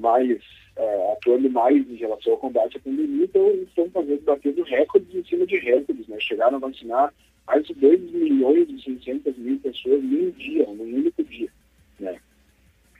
mais 0.00 0.42
é, 0.76 1.12
atuando 1.12 1.50
mais 1.50 1.88
em 1.88 1.96
relação 1.96 2.32
ao 2.32 2.38
combate 2.38 2.76
à 2.76 2.80
pandemia, 2.80 3.24
então 3.24 3.48
estão 3.62 3.90
fazendo, 3.90 4.22
batendo 4.22 4.62
recordes 4.62 5.14
em 5.14 5.24
cima 5.24 5.46
de 5.46 5.58
recordes, 5.58 6.06
né? 6.08 6.18
Chegaram 6.20 6.56
a 6.56 6.60
vacinar 6.60 7.14
mais 7.46 7.66
de 7.66 7.74
2 7.74 8.00
milhões 8.12 8.68
e 8.68 8.82
600 8.82 9.36
mil 9.36 9.58
pessoas 9.58 10.02
em 10.02 10.26
um 10.26 10.30
dia, 10.30 10.66
num 10.66 10.96
único 10.96 11.22
dia. 11.24 11.48
Né? 11.98 12.18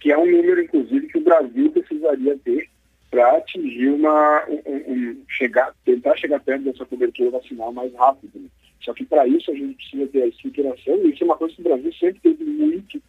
Que 0.01 0.13
é 0.13 0.19
um 0.19 0.31
número, 0.31 0.63
inclusive, 0.63 1.09
que 1.09 1.19
o 1.19 1.23
Brasil 1.23 1.71
precisaria 1.71 2.39
ter 2.39 2.69
para 3.11 3.37
atingir 3.37 3.89
uma. 3.89 4.47
Um, 4.49 4.93
um, 4.93 5.25
chegar, 5.29 5.75
tentar 5.85 6.17
chegar 6.17 6.41
perto 6.41 6.65
dessa 6.65 6.85
cobertura 6.87 7.31
vacinal 7.31 7.73
mais 7.73 7.93
rápido. 7.95 8.41
Né? 8.41 8.49
Só 8.81 8.93
que 8.95 9.05
para 9.05 9.27
isso 9.27 9.51
a 9.51 9.55
gente 9.55 9.75
precisa 9.75 10.07
ter 10.09 10.23
a 10.23 10.27
estruturação, 10.27 10.97
e 10.97 11.13
isso 11.13 11.23
é 11.23 11.27
uma 11.27 11.37
coisa 11.37 11.55
que 11.55 11.61
o 11.61 11.65
Brasil 11.65 11.93
sempre 11.93 12.21
teve 12.21 12.45
muito, 12.45 13.01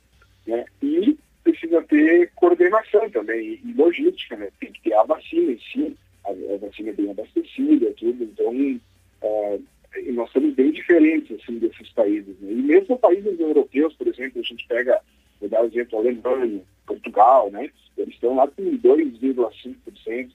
né? 0.45 0.65
e 0.81 1.17
precisa 1.43 1.81
ter 1.83 2.31
coordenação 2.35 3.09
também, 3.09 3.59
e 3.63 3.73
logística, 3.73 4.35
né? 4.35 4.49
tem 4.59 4.71
que 4.71 4.81
ter 4.81 4.93
a 4.93 5.03
vacina 5.03 5.51
em 5.51 5.59
si, 5.59 5.95
a, 6.25 6.29
a 6.29 6.57
vacina 6.57 6.93
bem 6.93 7.09
abastecida, 7.09 7.91
tudo, 7.97 8.23
então. 8.23 8.79
Uh, 9.23 9.63
e 10.07 10.11
nós 10.11 10.31
somos 10.31 10.53
bem 10.53 10.71
diferentes 10.71 11.39
assim, 11.41 11.59
desses 11.59 11.89
países. 11.91 12.35
Né? 12.39 12.51
E 12.51 12.55
mesmo 12.55 12.97
países 12.97 13.39
europeus, 13.39 13.93
por 13.95 14.07
exemplo, 14.07 14.41
a 14.41 14.43
gente 14.43 14.67
pega, 14.67 14.99
vou 15.39 15.49
dar 15.49 15.63
o 15.63 15.67
exemplo, 15.67 15.99
Alemanha, 15.99 16.61
Portugal, 16.85 17.49
né? 17.51 17.69
eles 17.97 18.13
estão 18.13 18.35
lá 18.35 18.47
com 18.47 18.63
2,5%, 18.63 19.75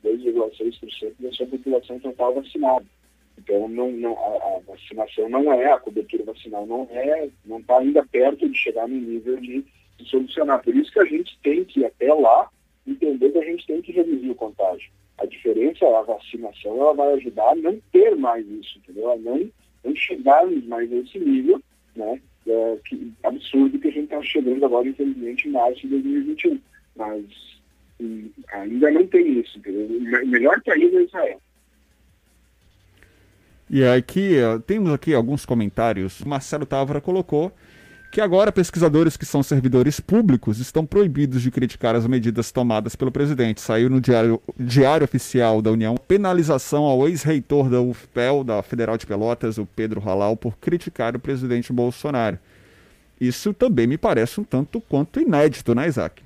2,6% 0.04 1.12
da 1.18 1.32
sua 1.32 1.46
população 1.46 1.98
total 1.98 2.34
vacinada. 2.34 2.86
Então, 3.38 3.68
não, 3.68 3.90
não, 3.92 4.18
a, 4.18 4.56
a, 4.56 4.60
vacinação 4.66 5.28
não 5.28 5.52
é, 5.52 5.72
a 5.72 5.78
cobertura 5.78 6.24
vacinal 6.24 6.66
não 6.66 6.88
é, 6.90 7.28
não 7.44 7.58
está 7.58 7.78
ainda 7.78 8.04
perto 8.04 8.48
de 8.48 8.58
chegar 8.58 8.88
no 8.88 8.96
nível 8.96 9.36
de, 9.40 9.64
de 9.96 10.08
solucionar. 10.08 10.62
Por 10.62 10.74
isso 10.74 10.92
que 10.92 11.00
a 11.00 11.04
gente 11.04 11.38
tem 11.42 11.64
que, 11.64 11.84
até 11.84 12.12
lá, 12.12 12.50
entender 12.86 13.30
que 13.30 13.38
a 13.38 13.44
gente 13.44 13.66
tem 13.66 13.80
que 13.80 13.92
reduzir 13.92 14.30
o 14.30 14.34
contágio. 14.34 14.90
A 15.18 15.26
diferença, 15.26 15.84
a 15.86 16.02
vacinação, 16.02 16.80
ela 16.80 16.94
vai 16.94 17.12
ajudar 17.14 17.50
a 17.50 17.54
não 17.56 17.78
ter 17.92 18.14
mais 18.16 18.46
isso, 18.46 18.78
entendeu? 18.78 19.12
A 19.12 19.16
não, 19.16 19.50
não 19.84 19.94
chegarmos 19.94 20.64
mais 20.66 20.88
nesse 20.90 21.18
nível, 21.18 21.60
né? 21.96 22.20
É, 22.46 22.78
que, 22.84 23.12
absurdo 23.24 23.78
que 23.78 23.88
a 23.88 23.92
gente 23.92 24.04
está 24.04 24.22
chegando 24.22 24.64
agora, 24.64 24.88
infelizmente, 24.88 25.48
em 25.48 25.52
março 25.52 25.80
de 25.80 25.88
2021. 25.88 26.60
Mas 26.96 27.24
hum, 28.00 28.30
ainda 28.52 28.90
não 28.90 29.06
tem 29.06 29.40
isso, 29.40 29.58
entendeu? 29.58 29.86
O 29.86 30.26
melhor 30.26 30.60
país 30.62 30.94
é 30.94 31.02
Israel. 31.02 31.40
E 33.70 33.84
aqui, 33.84 34.36
temos 34.66 34.90
aqui 34.92 35.12
alguns 35.12 35.44
comentários. 35.44 36.22
Marcelo 36.22 36.64
Távora 36.64 37.02
colocou 37.02 37.52
que 38.10 38.20
agora 38.20 38.50
pesquisadores 38.50 39.16
que 39.16 39.26
são 39.26 39.42
servidores 39.42 40.00
públicos 40.00 40.58
estão 40.58 40.86
proibidos 40.86 41.42
de 41.42 41.50
criticar 41.50 41.94
as 41.94 42.06
medidas 42.06 42.50
tomadas 42.50 42.96
pelo 42.96 43.12
presidente. 43.12 43.60
Saiu 43.60 43.90
no 43.90 44.00
Diário, 44.00 44.40
diário 44.58 45.04
Oficial 45.04 45.60
da 45.60 45.70
União 45.70 45.94
penalização 45.96 46.84
ao 46.84 47.06
ex-reitor 47.06 47.68
da 47.68 47.80
UFPEL, 47.80 48.44
da 48.44 48.62
Federal 48.62 48.96
de 48.96 49.06
Pelotas, 49.06 49.58
o 49.58 49.66
Pedro 49.66 50.00
Halal, 50.00 50.36
por 50.36 50.56
criticar 50.56 51.14
o 51.14 51.20
presidente 51.20 51.72
Bolsonaro. 51.72 52.38
Isso 53.20 53.52
também 53.52 53.86
me 53.86 53.98
parece 53.98 54.40
um 54.40 54.44
tanto 54.44 54.80
quanto 54.80 55.20
inédito, 55.20 55.74
né, 55.74 55.86
Isaac? 55.86 56.22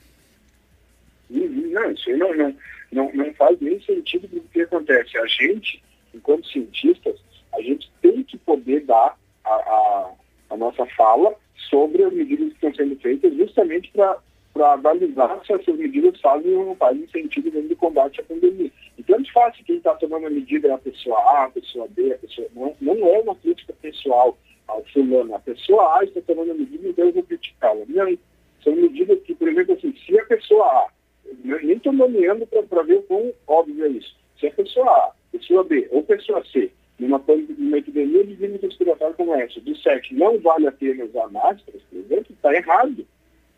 Não, 1.31 1.90
isso 1.90 2.16
não, 2.16 2.37
não, 2.37 2.55
não, 2.92 3.12
não 3.12 3.35
faz 3.35 3.59
nem 3.61 3.81
sentido 3.81 4.29
porque 4.29 4.38
o 4.38 4.49
que 4.53 4.61
acontece. 4.62 5.16
A 5.18 5.27
gente, 5.27 5.83
enquanto 6.14 6.47
cientistas, 6.47 7.16
a 7.55 7.61
gente 7.62 7.90
tem 8.01 8.23
que 8.23 8.37
poder 8.38 8.85
dar 8.85 9.16
a, 9.45 9.51
a, 9.51 10.11
a 10.51 10.57
nossa 10.57 10.85
fala 10.87 11.35
sobre 11.68 12.05
as 12.05 12.12
medidas 12.12 12.48
que 12.48 12.55
estão 12.55 12.75
sendo 12.75 12.96
feitas, 12.96 13.35
justamente 13.35 13.90
para 13.92 14.72
avalizar 14.72 15.40
se 15.44 15.53
essas 15.53 15.77
medidas 15.77 16.20
fazem 16.20 16.55
ou 16.55 16.66
não 16.66 16.77
fazem 16.77 17.07
sentido 17.09 17.51
dentro 17.51 17.68
do 17.68 17.77
combate 17.77 18.20
à 18.20 18.25
pandemia. 18.25 18.70
Então, 18.98 19.18
é 19.18 19.33
fácil 19.33 19.64
quem 19.64 19.77
está 19.77 19.94
tomando 19.94 20.27
a 20.27 20.31
medida 20.31 20.68
é 20.68 20.72
a 20.72 20.79
pessoa 20.79 21.18
A, 21.18 21.44
a 21.44 21.51
pessoa 21.51 21.88
B, 21.88 22.12
a 22.12 22.18
pessoa... 22.18 22.46
Não, 22.55 22.75
não 22.81 23.07
é 23.09 23.18
uma 23.20 23.35
crítica 23.35 23.72
pessoal 23.81 24.37
ao 24.68 24.85
fulano. 24.92 25.35
A 25.35 25.38
pessoa 25.38 25.98
A 25.98 26.05
está 26.05 26.20
tomando 26.22 26.53
a 26.53 26.55
medida, 26.55 26.88
então 26.88 27.07
eu 27.07 27.12
vou 27.12 27.22
criticá-la. 27.22 27.85
São 28.62 28.77
medidas 28.77 29.20
que, 29.22 29.35
por 29.35 29.48
exemplo, 29.48 29.75
assim, 29.75 29.94
se 30.07 30.18
a 30.18 30.25
pessoa 30.27 30.64
A 30.64 30.87
nem 31.44 31.72
estou 31.72 31.92
nomeando 31.92 32.46
para 32.46 32.83
ver 32.83 32.98
o 32.98 33.03
quão 33.03 33.33
óbvio 33.46 33.85
é 33.87 33.88
isso. 33.88 34.14
Se 34.38 34.46
a 34.46 34.53
pessoa 34.53 34.88
A, 34.88 35.12
pessoa 35.33 35.64
B 35.64 35.88
ou 35.90 36.03
pessoa 36.03 36.44
C, 36.44 36.70
numa, 37.03 37.23
numa 37.59 37.79
epidemia 37.79 38.25
de 38.25 38.35
vírus 38.35 38.61
respiratório 38.61 39.15
como 39.17 39.35
essa, 39.35 39.61
disser 39.61 40.01
que 40.03 40.15
não 40.15 40.38
vale 40.38 40.67
a 40.67 40.73
pena 40.73 41.05
usar 41.05 41.29
máscaras, 41.29 41.83
por 41.91 41.99
exemplo, 41.99 42.27
está 42.31 42.55
errado. 42.55 43.07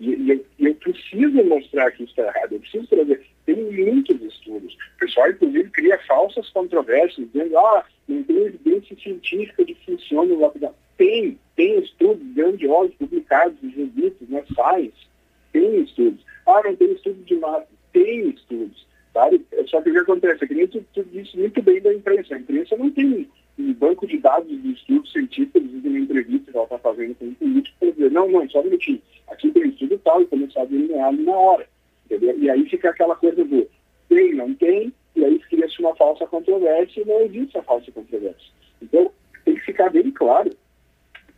E, 0.01 0.11
e 0.11 0.31
eu, 0.31 0.47
eu, 0.59 0.75
preciso 0.77 1.45
mostrar 1.45 1.91
que 1.93 2.05
está 2.05 2.23
errado. 2.23 2.53
Eu 2.53 2.61
preciso 2.61 2.87
trazer. 2.89 3.25
Tem 3.47 3.55
muitos 3.55 4.21
estudos. 4.23 4.75
O 4.75 4.99
pessoal, 4.99 5.31
inclusive, 5.31 5.71
cria 5.71 5.99
falsas 6.07 6.49
controvérsias, 6.51 7.29
dizendo 7.33 7.59
ah, 7.59 7.85
não 8.09 8.23
tem 8.25 8.37
evidência 8.37 8.97
científica 8.97 9.65
de 9.65 9.75
que 9.75 9.85
funciona 9.85 10.33
o 10.33 10.39
lockdown. 10.39 10.75
Tem, 10.97 11.39
tem 11.57 11.79
estudos 11.79 12.27
grandiosos 12.35 12.95
publicados 12.97 13.57
revistas, 13.63 14.29
na 14.29 14.43
Science. 14.47 15.07
Tem 15.53 15.83
estudos. 15.83 16.25
Ah, 16.47 16.63
não 16.65 16.75
tem 16.77 16.93
estudo 16.93 17.23
de 17.25 17.37
massa. 17.37 17.69
Tem 17.93 18.31
estudos. 18.31 18.87
Sabe? 19.15 19.47
Só 19.69 19.81
que 19.81 19.91
o 19.91 19.93
que 19.93 19.99
acontece? 20.01 20.45
É 20.45 20.47
que 20.49 20.55
nem 20.55 20.67
tu, 20.67 20.85
tu 20.93 21.05
disse 21.05 21.39
muito 21.39 21.63
bem 21.63 21.81
da 21.81 21.95
imprensa. 21.95 22.35
A 22.35 22.39
imprensa 22.39 22.77
não 22.77 22.91
tem 22.91 23.31
um 23.57 23.73
banco 23.73 24.07
de 24.07 24.19
dados 24.19 24.61
de 24.61 24.73
estudos 24.73 25.13
científicos 25.13 25.63
de 25.63 25.89
uma 25.89 25.99
entrevista 26.01 26.51
que 26.51 26.57
ela 26.57 26.65
está 26.65 26.79
fazendo 26.79 27.15
com 27.15 27.27
um 27.27 27.35
político 27.35 27.77
para 27.79 27.91
dizer, 27.93 28.11
não, 28.11 28.29
não, 28.29 28.51
só 28.51 28.61
um 28.61 28.65
minutinho, 28.65 29.01
aqui 29.29 29.53
tem 29.53 29.69
estudo 29.69 29.99
tal 30.05 30.21
e 30.21 30.27
começar 30.27 30.63
a 30.63 30.65
delinear 30.65 31.13
na 31.13 31.33
hora. 31.33 31.69
Entendeu? 32.07 32.37
E 32.39 32.51
aí 32.51 32.69
fica 32.69 32.91
aquela 32.91 33.15
coisa 33.15 33.45
do 33.45 33.69
tem, 34.09 34.35
não 34.35 34.53
tem, 34.55 34.93
e 35.17 35.25
aí 35.25 35.39
cria-se 35.39 35.81
uma 35.81 35.95
falsa 35.95 36.27
controvérsia 36.27 37.01
e 37.01 37.07
não 37.07 37.21
existe 37.23 37.57
a 37.57 37.63
falsa 37.63 37.91
controvérsia. 37.93 38.53
Então, 38.83 39.11
tem 39.45 39.55
que 39.55 39.61
ficar 39.61 39.91
bem 39.91 40.11
claro 40.11 40.51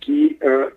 que 0.00 0.38
uh, 0.42 0.72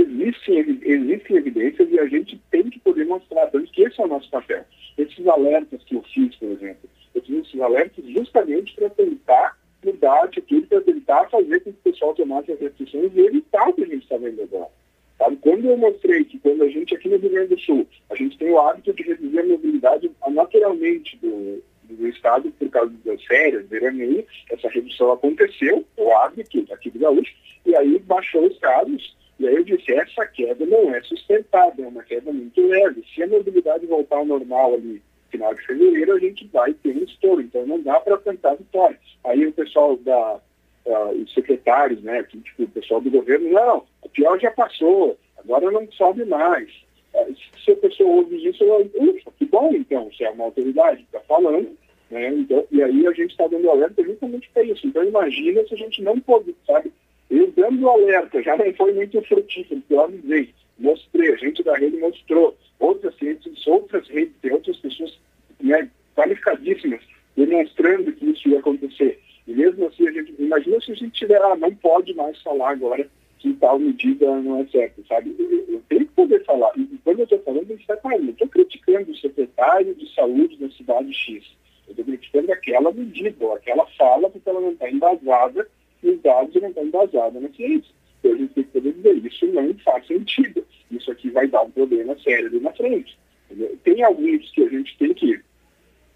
existem, 0.00 0.80
existem 0.82 1.36
evidências 1.36 1.90
e 1.90 1.98
a 1.98 2.06
gente 2.06 2.40
tem 2.50 2.68
que 2.68 2.78
poder 2.80 3.06
mostrar, 3.06 3.46
tanto 3.46 3.70
que 3.72 3.82
esse 3.82 4.00
é 4.00 4.04
o 4.04 4.08
nosso 4.08 4.30
papel. 4.30 4.64
Esses 4.98 5.26
alertas 5.26 5.82
que 5.84 5.94
eu 5.94 6.02
fiz, 6.02 6.34
por 6.36 6.50
exemplo, 6.50 6.88
eu 7.14 7.22
fiz 7.22 7.46
esses 7.46 7.60
alertas 7.60 8.04
justamente 8.06 8.74
para 8.74 8.90
tentar 8.90 9.58
mudar 9.84 10.20
a 10.20 10.24
atitude, 10.24 10.66
para 10.66 10.80
tentar 10.80 11.28
fazer 11.28 11.60
com 11.60 11.72
que 11.72 11.78
o 11.78 11.92
pessoal 11.92 12.14
tomasse 12.14 12.52
as 12.52 12.60
restrições 12.60 13.12
e 13.14 13.20
evitar 13.20 13.68
o 13.68 13.72
que 13.72 13.84
a 13.84 13.86
gente 13.86 14.02
está 14.02 14.16
vendo 14.16 14.42
agora. 14.42 14.70
Sabe? 15.18 15.36
Quando 15.36 15.64
eu 15.64 15.76
mostrei 15.76 16.24
que 16.24 16.38
quando 16.38 16.62
a 16.62 16.68
gente 16.68 16.94
aqui 16.94 17.08
no 17.08 17.16
Rio 17.16 17.30
Grande 17.30 17.54
do 17.54 17.60
Sul, 17.60 17.86
a 18.10 18.14
gente 18.14 18.36
tem 18.36 18.50
o 18.50 18.58
hábito 18.58 18.92
de 18.92 19.02
reduzir 19.02 19.38
a 19.38 19.46
mobilidade 19.46 20.10
naturalmente 20.28 21.16
do, 21.18 21.62
do 21.84 22.08
estado 22.08 22.50
por 22.52 22.68
causa 22.68 22.92
das 23.04 23.24
férias, 23.24 23.66
verão 23.68 23.88
aí, 23.88 24.26
essa 24.50 24.68
redução 24.68 25.12
aconteceu, 25.12 25.84
o 25.96 26.12
hábito 26.16 26.66
aqui 26.72 26.90
do 26.90 26.98
Gaúcho, 26.98 27.34
e 27.64 27.74
aí 27.74 27.98
baixou 28.00 28.46
os 28.46 28.58
casos, 28.58 29.16
e 29.38 29.46
aí 29.46 29.54
eu 29.54 29.64
disse, 29.64 29.92
essa 29.92 30.26
queda 30.26 30.64
não 30.64 30.94
é 30.94 31.02
sustentável, 31.02 31.84
é 31.84 31.88
uma 31.88 32.02
queda 32.02 32.32
muito 32.32 32.66
leve. 32.66 33.04
Se 33.14 33.22
a 33.22 33.26
mobilidade 33.26 33.86
voltar 33.86 34.16
ao 34.16 34.24
normal 34.24 34.74
ali 34.74 35.02
final 35.30 35.54
de 35.54 35.66
fevereiro, 35.66 36.14
a 36.14 36.18
gente 36.18 36.46
vai 36.48 36.72
ter 36.72 36.96
um 36.96 37.04
estouro, 37.04 37.42
então 37.42 37.66
não 37.66 37.80
dá 37.80 38.00
para 38.00 38.18
cantar 38.18 38.56
vitória. 38.56 38.98
Aí 39.24 39.46
o 39.46 39.52
pessoal 39.52 39.96
da 39.98 40.40
uh, 40.86 41.22
os 41.22 41.32
secretários, 41.34 42.02
né, 42.02 42.22
tipo, 42.22 42.62
o 42.62 42.68
pessoal 42.68 43.00
do 43.00 43.10
governo, 43.10 43.50
não, 43.50 43.84
o 44.02 44.08
pior 44.08 44.38
já 44.40 44.50
passou, 44.50 45.18
agora 45.36 45.70
não 45.70 45.90
sobe 45.92 46.24
mais. 46.24 46.70
Uh, 47.12 47.34
se 47.62 47.72
a 47.72 47.76
pessoa 47.76 48.08
ouve 48.08 48.48
isso, 48.48 48.62
ela, 48.64 48.78
ufa, 48.78 49.30
que 49.38 49.44
bom 49.44 49.74
então, 49.74 50.10
se 50.12 50.24
é 50.24 50.30
uma 50.30 50.44
autoridade 50.44 50.98
que 50.98 51.16
está 51.16 51.20
falando, 51.20 51.76
né, 52.10 52.28
então, 52.28 52.64
e 52.70 52.82
aí 52.82 53.06
a 53.06 53.12
gente 53.12 53.32
está 53.32 53.46
dando 53.46 53.68
alerta 53.70 54.02
justamente 54.02 54.48
para 54.50 54.62
isso. 54.62 54.86
Então 54.86 55.04
imagina 55.04 55.66
se 55.66 55.74
a 55.74 55.78
gente 55.78 56.02
não 56.02 56.18
pode, 56.20 56.54
sabe, 56.66 56.92
eu 57.30 57.50
dando 57.52 57.88
alerta, 57.88 58.42
já 58.42 58.56
não 58.56 58.72
foi 58.74 58.92
muito 58.92 59.20
frutífero, 59.22 59.80
porque 59.80 59.94
eu 59.94 60.00
avisei, 60.00 60.54
mostrei, 60.78 61.32
a 61.32 61.36
gente 61.36 61.62
da 61.62 61.76
rede 61.76 61.96
mostrou, 61.96 62.56
outras 62.78 63.14
redes, 63.16 63.66
outras 63.66 64.08
redes, 64.08 64.34
tem 64.42 64.52
outras 64.52 64.76
pessoas 64.78 65.18
né, 65.60 65.88
qualificadíssimas 66.14 67.00
demonstrando 67.36 68.12
que 68.12 68.30
isso 68.30 68.48
ia 68.48 68.58
acontecer. 68.58 69.20
E 69.46 69.52
mesmo 69.52 69.86
assim, 69.86 70.08
a 70.08 70.12
gente, 70.12 70.34
imagina 70.38 70.80
se 70.80 70.92
a 70.92 70.94
gente 70.94 71.12
tiver, 71.12 71.40
ah, 71.40 71.56
não 71.56 71.74
pode 71.74 72.14
mais 72.14 72.40
falar 72.42 72.70
agora 72.70 73.08
que 73.38 73.52
tal 73.54 73.78
medida 73.78 74.34
não 74.40 74.60
é 74.60 74.66
certa, 74.66 75.02
sabe? 75.06 75.34
Eu, 75.38 75.64
eu 75.68 75.82
tenho 75.88 76.06
que 76.06 76.12
poder 76.14 76.42
falar. 76.44 76.72
E 76.76 76.98
quando 77.04 77.20
eu 77.20 77.24
estou 77.24 77.38
falando, 77.40 77.70
eu 77.70 78.30
estou 78.30 78.48
criticando 78.48 79.10
o 79.10 79.16
secretário 79.16 79.94
de 79.94 80.12
saúde 80.14 80.56
da 80.56 80.68
cidade 80.70 81.12
X. 81.12 81.44
Eu 81.86 81.90
estou 81.90 82.04
criticando 82.04 82.50
aquela 82.52 82.90
medida, 82.92 83.44
ou 83.44 83.54
aquela 83.54 83.86
fala, 83.98 84.30
porque 84.30 84.48
ela 84.48 84.60
não 84.60 84.72
está 84.72 84.90
embasada 84.90 85.68
nos 86.06 86.20
dados 86.22 86.54
e 86.54 86.60
não 86.60 86.68
está 86.68 86.82
embasada 86.82 87.40
na 87.40 87.48
ciência. 87.50 87.90
Então 88.20 88.32
a 88.32 88.36
gente 88.36 88.54
tem 88.54 88.64
que 88.64 88.70
poder 88.70 88.92
dizer, 88.92 89.26
isso 89.26 89.46
não 89.46 89.74
faz 89.78 90.06
sentido. 90.06 90.64
Isso 90.90 91.10
aqui 91.10 91.30
vai 91.30 91.46
dar 91.46 91.62
um 91.62 91.70
problema 91.70 92.16
sério 92.18 92.46
ali 92.46 92.60
na 92.60 92.72
frente. 92.72 93.18
Entendeu? 93.50 93.78
Tem 93.84 94.02
alguns 94.02 94.50
que 94.50 94.62
a 94.62 94.68
gente 94.68 94.96
tem 94.98 95.14
que 95.14 95.40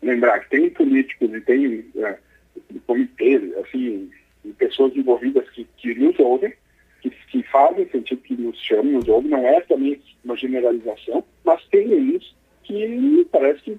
lembrar 0.02 0.40
que 0.40 0.50
tem 0.50 0.70
políticos 0.70 1.32
e 1.32 1.40
tem 1.42 1.84
é, 1.96 2.18
comitês, 2.86 3.56
assim, 3.58 4.10
pessoas 4.58 4.96
envolvidas 4.96 5.48
que, 5.50 5.66
que 5.76 5.94
nos 5.94 6.18
ouvem, 6.18 6.52
que, 7.00 7.10
que 7.10 7.42
fazem 7.44 7.88
sentido, 7.88 8.22
que 8.22 8.34
nos 8.34 8.58
chamam, 8.58 8.92
nos 8.92 9.08
ouvem, 9.08 9.30
não 9.30 9.46
é 9.46 9.60
também 9.62 10.00
uma 10.24 10.36
generalização, 10.36 11.24
mas 11.44 11.64
tem 11.68 11.88
uns 11.94 12.36
que 12.64 13.26
parece 13.30 13.60
que 13.62 13.78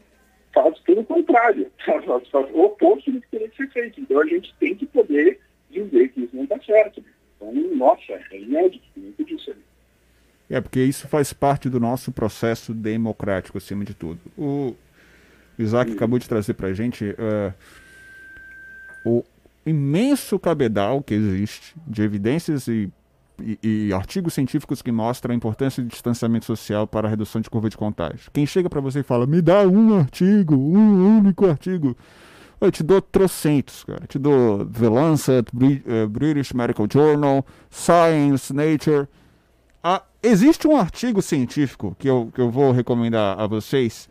faz 0.54 0.80
tudo 0.86 1.02
o 1.02 1.06
contrário, 1.06 1.72
faz, 1.86 2.06
faz 2.30 2.50
o 2.54 2.62
oposto 2.62 3.12
do 3.12 3.22
que 3.22 3.28
teria 3.30 3.50
que 3.50 3.58
ser 3.58 3.70
feito. 3.72 4.02
Então 4.02 4.22
a 4.22 4.26
gente 4.26 4.54
tem 4.60 4.76
que 4.76 4.86
poder 4.86 5.40
dizer 5.86 6.10
que 6.10 6.22
isso 6.22 6.36
não 6.36 6.44
está 6.44 6.60
certo. 6.62 7.04
Então, 7.36 7.54
nossa, 7.76 8.14
é 8.32 8.40
inédito, 8.40 8.86
muito 8.96 9.24
disso 9.24 9.52
ali. 9.52 9.62
É, 10.50 10.60
porque 10.60 10.84
isso 10.84 11.08
faz 11.08 11.32
parte 11.32 11.70
do 11.70 11.80
nosso 11.80 12.12
processo 12.12 12.74
democrático, 12.74 13.58
acima 13.58 13.86
de 13.86 13.94
tudo. 13.94 14.20
O 14.38 14.76
Isaac 15.58 15.94
acabou 15.94 16.20
de 16.20 16.28
trazer 16.28 16.56
para 16.56 16.68
a 16.68 16.74
gente 16.74 17.06
uh, 17.06 17.54
o 19.06 19.24
imenso 19.66 20.38
cabedal 20.38 21.02
que 21.02 21.14
existe 21.14 21.74
de 21.88 22.02
evidências 22.02 22.68
e, 22.68 22.92
e, 23.42 23.60
e, 23.64 23.94
artigos 23.94 24.34
científicos 24.34 24.82
que 24.82 24.92
mostram 24.92 25.34
a 25.34 25.36
importância 25.36 25.82
do 25.82 25.88
distanciamento 25.88 26.46
social 26.46 26.86
para 26.86 27.08
a 27.08 27.10
redução 27.10 27.42
de 27.42 27.50
curva 27.50 27.70
de 27.70 27.78
contágio. 27.78 28.30
Quem 28.34 28.46
chega 28.46 28.70
para 28.70 28.82
você 28.82 29.00
e 29.00 29.04
fala, 29.04 29.26
me 29.26 29.42
dá 29.42 29.68
um 29.68 29.98
artigo, 29.98 30.56
um 30.56 31.20
único 31.20 31.46
artigo, 31.46 31.96
eu 32.62 32.72
te 32.72 32.84
dou 32.84 33.02
trocentos, 33.02 33.84
cara. 33.84 34.04
Eu 34.04 34.08
te 34.08 34.20
dou 34.20 34.66
The 34.66 34.88
Lancet, 34.88 35.48
eh, 35.86 36.06
British 36.06 36.54
Medical 36.54 36.88
Journal, 36.92 37.44
Science, 37.72 38.54
Nature. 38.54 39.08
Ah, 39.84 40.04
existe 40.22 40.68
um 40.68 40.78
artigo 40.78 41.22
científico 41.24 41.96
que 41.98 42.08
eu, 42.08 42.32
que 42.34 42.40
eu 42.40 42.52
vou 42.52 42.72
recomendar 42.72 43.40
a 43.40 43.48
vocês, 43.48 44.08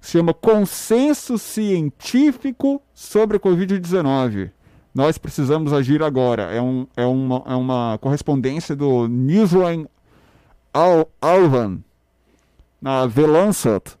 que 0.00 0.06
se 0.06 0.12
chama 0.12 0.34
Consenso 0.34 1.38
Científico 1.38 2.82
sobre 2.92 3.36
a 3.36 3.40
Covid-19. 3.40 4.50
Nós 4.92 5.16
precisamos 5.16 5.72
agir 5.72 6.02
agora. 6.02 6.52
É, 6.52 6.60
um, 6.60 6.86
é, 6.96 7.06
uma, 7.06 7.42
é 7.46 7.54
uma 7.54 7.98
correspondência 8.00 8.74
do 8.74 9.06
Newsline 9.06 9.86
Al 10.74 11.08
Alvan, 11.20 11.78
na 12.80 13.08
The 13.08 13.26
Lancet, 13.26 13.96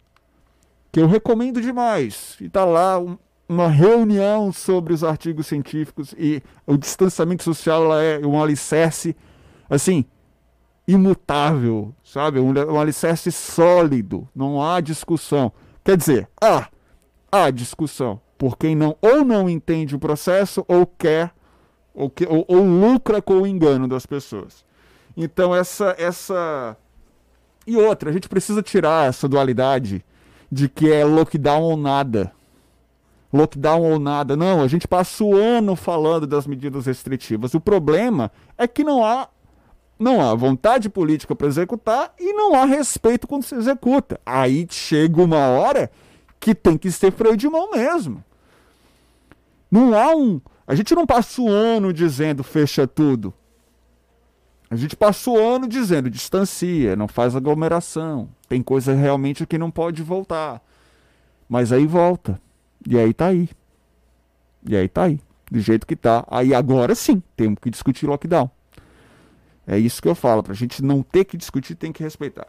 que 0.90 1.00
eu 1.00 1.06
recomendo 1.06 1.60
demais. 1.60 2.36
E 2.40 2.48
tá 2.48 2.64
lá 2.64 2.98
um, 2.98 3.16
uma 3.48 3.68
reunião 3.68 4.52
sobre 4.52 4.92
os 4.92 5.04
artigos 5.04 5.46
científicos 5.46 6.14
e 6.16 6.42
o 6.66 6.76
distanciamento 6.76 7.42
social 7.42 7.98
é 8.00 8.18
um 8.18 8.42
alicerce, 8.42 9.16
assim, 9.68 10.04
imutável, 10.86 11.94
sabe? 12.04 12.40
Um, 12.40 12.52
um 12.52 12.80
alicerce 12.80 13.30
sólido, 13.30 14.28
não 14.34 14.62
há 14.62 14.80
discussão. 14.80 15.52
Quer 15.84 15.96
dizer, 15.96 16.28
há, 16.40 16.68
há 17.30 17.50
discussão 17.50 18.20
por 18.38 18.56
quem 18.56 18.74
não 18.74 18.96
ou 19.00 19.24
não 19.24 19.48
entende 19.48 19.94
o 19.94 19.98
processo 19.98 20.64
ou 20.66 20.84
quer 20.86 21.32
ou, 21.94 22.10
que, 22.10 22.26
ou, 22.26 22.44
ou 22.48 22.64
lucra 22.64 23.22
com 23.22 23.34
o 23.34 23.46
engano 23.46 23.86
das 23.86 24.04
pessoas. 24.06 24.64
Então 25.16 25.54
essa 25.54 25.94
essa 25.98 26.76
e 27.66 27.76
outra, 27.76 28.10
a 28.10 28.12
gente 28.12 28.28
precisa 28.28 28.62
tirar 28.62 29.08
essa 29.08 29.28
dualidade 29.28 30.04
de 30.50 30.68
que 30.68 30.90
é 30.90 31.04
lockdown 31.04 31.62
ou 31.62 31.76
nada. 31.76 32.32
Lockdown 33.32 33.82
ou 33.82 33.98
nada. 33.98 34.36
Não, 34.36 34.62
a 34.62 34.68
gente 34.68 34.86
passa 34.86 35.24
o 35.24 35.34
ano 35.34 35.74
falando 35.74 36.26
das 36.26 36.46
medidas 36.46 36.86
restritivas. 36.86 37.54
O 37.54 37.60
problema 37.60 38.30
é 38.58 38.68
que 38.68 38.84
não 38.84 39.04
há 39.04 39.28
não 39.98 40.20
há 40.20 40.34
vontade 40.34 40.88
política 40.88 41.34
para 41.34 41.46
executar 41.46 42.12
e 42.18 42.32
não 42.32 42.54
há 42.54 42.64
respeito 42.64 43.26
quando 43.26 43.44
se 43.44 43.54
executa. 43.54 44.20
Aí 44.26 44.66
chega 44.68 45.22
uma 45.22 45.46
hora 45.46 45.90
que 46.40 46.56
tem 46.56 46.76
que 46.76 46.90
ser 46.90 47.12
freio 47.12 47.36
de 47.36 47.48
mão 47.48 47.70
mesmo. 47.70 48.22
Não 49.70 49.96
há 49.96 50.14
um. 50.14 50.40
A 50.66 50.74
gente 50.74 50.92
não 50.94 51.06
passa 51.06 51.40
o 51.40 51.48
ano 51.48 51.92
dizendo 51.92 52.42
fecha 52.42 52.86
tudo. 52.86 53.32
A 54.68 54.74
gente 54.74 54.96
passa 54.96 55.30
o 55.30 55.38
ano 55.38 55.68
dizendo 55.68 56.10
distancia, 56.10 56.96
não 56.96 57.06
faz 57.06 57.36
aglomeração. 57.36 58.28
Tem 58.48 58.62
coisa 58.62 58.94
realmente 58.94 59.46
que 59.46 59.58
não 59.58 59.70
pode 59.70 60.02
voltar. 60.02 60.60
Mas 61.48 61.72
aí 61.72 61.86
volta. 61.86 62.40
E 62.88 62.98
aí 62.98 63.12
tá 63.12 63.26
aí. 63.26 63.48
E 64.68 64.76
aí 64.76 64.88
tá 64.88 65.04
aí. 65.04 65.20
Do 65.50 65.60
jeito 65.60 65.86
que 65.86 65.96
tá. 65.96 66.24
Aí 66.28 66.54
agora 66.54 66.94
sim, 66.94 67.22
temos 67.36 67.58
que 67.60 67.70
discutir 67.70 68.06
lockdown. 68.06 68.50
É 69.66 69.78
isso 69.78 70.02
que 70.02 70.08
eu 70.08 70.14
falo, 70.14 70.42
para 70.42 70.52
a 70.52 70.56
gente 70.56 70.82
não 70.82 71.02
ter 71.02 71.24
que 71.24 71.36
discutir, 71.36 71.74
tem 71.74 71.92
que 71.92 72.02
respeitar. 72.02 72.46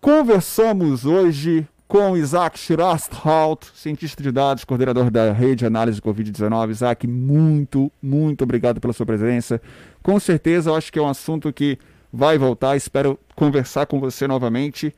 Conversamos 0.00 1.04
hoje 1.04 1.66
com 1.88 2.16
Isaac 2.16 2.56
Schirasthout, 2.56 3.66
cientista 3.74 4.22
de 4.22 4.30
dados, 4.30 4.64
coordenador 4.64 5.10
da 5.10 5.32
rede 5.32 5.56
de 5.56 5.66
análise 5.66 6.00
Covid-19. 6.00 6.70
Isaac, 6.70 7.06
muito, 7.06 7.90
muito 8.00 8.44
obrigado 8.44 8.80
pela 8.80 8.92
sua 8.92 9.04
presença. 9.04 9.60
Com 10.00 10.20
certeza, 10.20 10.70
eu 10.70 10.76
acho 10.76 10.92
que 10.92 11.00
é 11.00 11.02
um 11.02 11.08
assunto 11.08 11.52
que 11.52 11.76
vai 12.12 12.38
voltar. 12.38 12.76
Espero 12.76 13.18
conversar 13.34 13.86
com 13.86 13.98
você 13.98 14.28
novamente. 14.28 14.94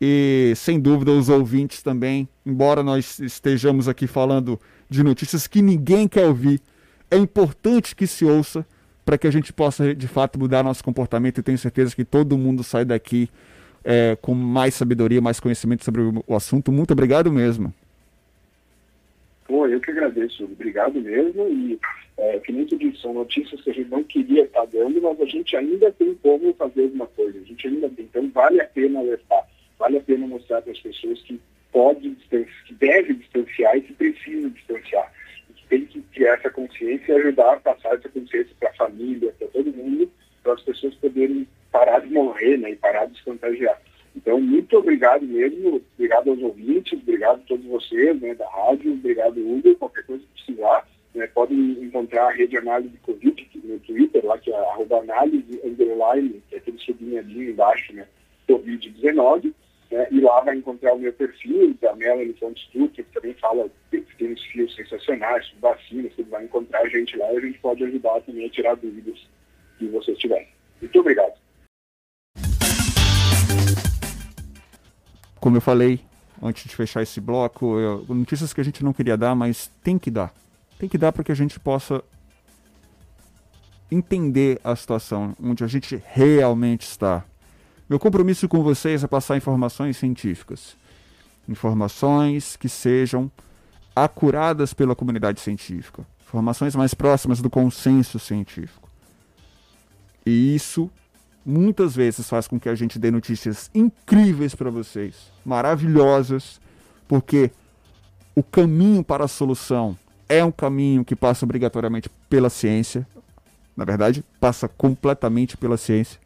E, 0.00 0.52
sem 0.54 0.78
dúvida, 0.78 1.10
os 1.10 1.28
ouvintes 1.28 1.82
também, 1.82 2.28
embora 2.46 2.82
nós 2.82 3.18
estejamos 3.18 3.88
aqui 3.88 4.06
falando 4.06 4.60
de 4.88 5.02
notícias 5.02 5.46
que 5.46 5.60
ninguém 5.60 6.06
quer 6.06 6.26
ouvir, 6.26 6.60
é 7.10 7.16
importante 7.16 7.96
que 7.96 8.06
se 8.06 8.24
ouça 8.24 8.64
para 9.04 9.18
que 9.18 9.26
a 9.26 9.30
gente 9.30 9.52
possa, 9.52 9.94
de 9.94 10.06
fato, 10.06 10.38
mudar 10.38 10.62
nosso 10.62 10.84
comportamento. 10.84 11.38
E 11.38 11.42
tenho 11.42 11.58
certeza 11.58 11.96
que 11.96 12.04
todo 12.04 12.38
mundo 12.38 12.62
sai 12.62 12.84
daqui 12.84 13.28
é, 13.82 14.16
com 14.20 14.34
mais 14.34 14.74
sabedoria, 14.74 15.20
mais 15.20 15.40
conhecimento 15.40 15.84
sobre 15.84 16.02
o 16.02 16.36
assunto. 16.36 16.70
Muito 16.70 16.92
obrigado 16.92 17.32
mesmo. 17.32 17.72
Pô, 19.46 19.66
eu 19.66 19.80
que 19.80 19.90
agradeço. 19.90 20.44
Obrigado 20.44 21.00
mesmo. 21.00 21.48
E, 21.48 21.80
é, 22.18 22.38
que 22.40 22.52
nem 22.52 22.66
tu 22.66 22.76
disse, 22.76 23.00
são 23.00 23.14
notícias 23.14 23.60
que 23.62 23.70
a 23.70 23.72
gente 23.72 23.90
não 23.90 24.04
queria 24.04 24.44
estar 24.44 24.66
dando, 24.66 25.00
mas 25.00 25.20
a 25.20 25.24
gente 25.24 25.56
ainda 25.56 25.90
tem 25.92 26.14
como 26.16 26.52
fazer 26.52 26.82
alguma 26.82 27.06
coisa. 27.06 27.38
A 27.38 27.44
gente 27.44 27.66
ainda 27.66 27.88
tem. 27.88 28.04
Então, 28.04 28.30
vale 28.30 28.60
a 28.60 28.66
pena 28.66 29.00
alertar. 29.00 29.48
Vale 29.78 29.98
a 29.98 30.00
pena 30.00 30.26
mostrar 30.26 30.62
para 30.62 30.72
as 30.72 30.80
pessoas 30.80 31.20
que 31.22 31.40
pode, 31.72 32.10
que 32.10 32.74
deve 32.74 33.14
distanciar 33.14 33.76
e 33.76 33.82
que 33.82 33.92
precisa 33.94 34.50
distanciar. 34.50 35.12
E 35.48 35.52
que 35.52 35.66
tem 35.68 35.86
que 35.86 36.00
ter 36.14 36.24
essa 36.24 36.50
consciência 36.50 37.12
e 37.12 37.16
ajudar 37.16 37.54
a 37.54 37.60
passar 37.60 37.94
essa 37.94 38.08
consciência 38.08 38.54
para 38.58 38.70
a 38.70 38.74
família, 38.74 39.32
para 39.38 39.48
todo 39.48 39.72
mundo, 39.72 40.10
para 40.42 40.54
as 40.54 40.62
pessoas 40.62 40.94
poderem 40.96 41.46
parar 41.70 42.00
de 42.00 42.12
morrer 42.12 42.56
né, 42.58 42.70
e 42.70 42.76
parar 42.76 43.06
de 43.06 43.16
se 43.16 43.24
contagiar. 43.24 43.80
Então, 44.16 44.40
muito 44.40 44.76
obrigado 44.78 45.24
mesmo, 45.24 45.80
obrigado 45.94 46.30
aos 46.30 46.42
ouvintes, 46.42 46.98
obrigado 47.00 47.36
a 47.36 47.46
todos 47.46 47.64
vocês 47.66 48.20
né, 48.20 48.34
da 48.34 48.48
rádio, 48.48 48.92
obrigado 48.92 49.38
Hugo, 49.38 49.76
qualquer 49.76 50.04
coisa 50.06 50.24
que 50.24 50.44
precisar, 50.44 50.88
né, 51.14 51.26
podem 51.28 51.78
encontrar 51.82 52.26
a 52.26 52.32
rede 52.32 52.56
análise 52.56 52.96
Covid 53.02 53.48
no 53.62 53.78
Twitter, 53.80 54.24
lá 54.24 54.38
que 54.38 54.50
é 54.50 54.56
arroba 54.56 54.98
análise 54.98 55.60
underline, 55.64 56.42
que 56.48 56.56
é 56.56 56.58
aquele 56.58 56.78
sublinhadinho 56.78 57.50
embaixo, 57.50 57.92
né, 57.92 58.06
Covid-19, 58.48 59.52
né, 59.90 60.06
e 60.10 60.20
lá 60.20 60.40
vai 60.40 60.56
encontrar 60.56 60.94
o 60.94 60.98
meu 60.98 61.12
perfil, 61.12 61.74
da 61.80 61.94
Melanie 61.96 62.34
Fontes 62.34 62.68
Dutra, 62.72 63.02
que 63.02 63.12
também 63.12 63.34
fala, 63.34 63.70
tem 63.90 64.32
uns 64.32 64.44
fios 64.46 64.74
sensacionais, 64.74 65.50
vacinas, 65.60 66.12
você 66.14 66.22
vai 66.24 66.44
encontrar 66.44 66.80
a 66.80 66.88
gente 66.88 67.16
lá 67.16 67.32
e 67.32 67.36
a 67.36 67.40
gente 67.40 67.58
pode 67.58 67.84
ajudar 67.84 68.20
também 68.22 68.46
a 68.46 68.50
tirar 68.50 68.74
dúvidas 68.76 69.18
que 69.78 69.86
vocês 69.88 70.18
tiverem. 70.18 70.48
Muito 70.80 71.00
obrigado. 71.00 71.38
como 75.40 75.56
eu 75.56 75.60
falei 75.60 76.00
antes 76.42 76.64
de 76.64 76.76
fechar 76.76 77.02
esse 77.02 77.20
bloco, 77.20 77.78
eu, 77.78 78.04
notícias 78.08 78.52
que 78.52 78.60
a 78.60 78.64
gente 78.64 78.84
não 78.84 78.92
queria 78.92 79.16
dar, 79.16 79.34
mas 79.34 79.70
tem 79.82 79.98
que 79.98 80.10
dar. 80.10 80.32
Tem 80.78 80.88
que 80.88 80.98
dar 80.98 81.10
para 81.10 81.24
que 81.24 81.32
a 81.32 81.34
gente 81.34 81.58
possa 81.58 82.02
entender 83.90 84.60
a 84.62 84.76
situação 84.76 85.34
onde 85.42 85.64
a 85.64 85.66
gente 85.66 86.00
realmente 86.06 86.82
está. 86.82 87.24
Meu 87.88 87.98
compromisso 87.98 88.46
com 88.48 88.62
vocês 88.62 89.02
é 89.02 89.06
passar 89.06 89.36
informações 89.38 89.96
científicas. 89.96 90.76
Informações 91.48 92.54
que 92.54 92.68
sejam 92.68 93.30
acuradas 93.96 94.74
pela 94.74 94.94
comunidade 94.94 95.40
científica. 95.40 96.06
Informações 96.26 96.76
mais 96.76 96.92
próximas 96.92 97.40
do 97.40 97.48
consenso 97.48 98.18
científico. 98.18 98.90
E 100.26 100.54
isso 100.54 100.90
muitas 101.46 101.96
vezes 101.96 102.28
faz 102.28 102.46
com 102.46 102.60
que 102.60 102.68
a 102.68 102.74
gente 102.74 102.98
dê 102.98 103.10
notícias 103.10 103.70
incríveis 103.74 104.54
para 104.54 104.68
vocês, 104.68 105.32
maravilhosas, 105.42 106.60
porque 107.08 107.50
o 108.34 108.42
caminho 108.42 109.02
para 109.02 109.24
a 109.24 109.28
solução 109.28 109.96
é 110.28 110.44
um 110.44 110.52
caminho 110.52 111.06
que 111.06 111.16
passa 111.16 111.46
obrigatoriamente 111.46 112.10
pela 112.28 112.50
ciência. 112.50 113.06
Na 113.74 113.86
verdade, 113.86 114.22
passa 114.38 114.68
completamente 114.68 115.56
pela 115.56 115.78
ciência. 115.78 116.20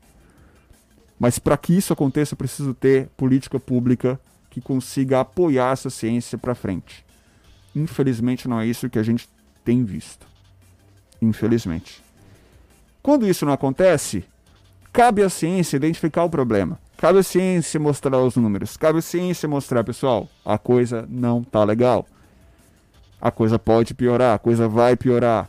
Mas 1.22 1.38
para 1.38 1.56
que 1.56 1.72
isso 1.72 1.92
aconteça, 1.92 2.34
eu 2.34 2.38
preciso 2.38 2.74
ter 2.74 3.08
política 3.16 3.60
pública 3.60 4.20
que 4.50 4.60
consiga 4.60 5.20
apoiar 5.20 5.70
essa 5.72 5.88
ciência 5.88 6.36
para 6.36 6.52
frente. 6.54 7.06
Infelizmente, 7.76 8.48
não 8.48 8.58
é 8.58 8.66
isso 8.66 8.90
que 8.90 8.98
a 8.98 9.02
gente 9.04 9.28
tem 9.64 9.84
visto. 9.84 10.26
Infelizmente. 11.20 12.02
Quando 13.00 13.26
isso 13.26 13.46
não 13.46 13.52
acontece, 13.52 14.24
Cabe 14.92 15.22
à 15.22 15.30
ciência 15.30 15.76
identificar 15.76 16.22
o 16.22 16.28
problema. 16.28 16.78
Cabe 16.98 17.20
à 17.20 17.22
ciência 17.22 17.80
mostrar 17.80 18.18
os 18.18 18.36
números. 18.36 18.76
Cabe 18.76 18.98
à 18.98 19.02
ciência 19.02 19.48
mostrar, 19.48 19.82
pessoal, 19.82 20.28
a 20.44 20.58
coisa 20.58 21.06
não 21.08 21.42
tá 21.42 21.64
legal. 21.64 22.06
A 23.18 23.30
coisa 23.30 23.58
pode 23.58 23.94
piorar, 23.94 24.34
a 24.34 24.38
coisa 24.38 24.68
vai 24.68 24.94
piorar. 24.94 25.48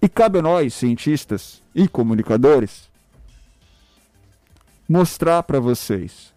E 0.00 0.08
cabe 0.08 0.38
a 0.38 0.42
nós, 0.42 0.72
cientistas 0.72 1.60
e 1.74 1.88
comunicadores, 1.88 2.88
mostrar 4.92 5.42
para 5.42 5.58
vocês 5.58 6.34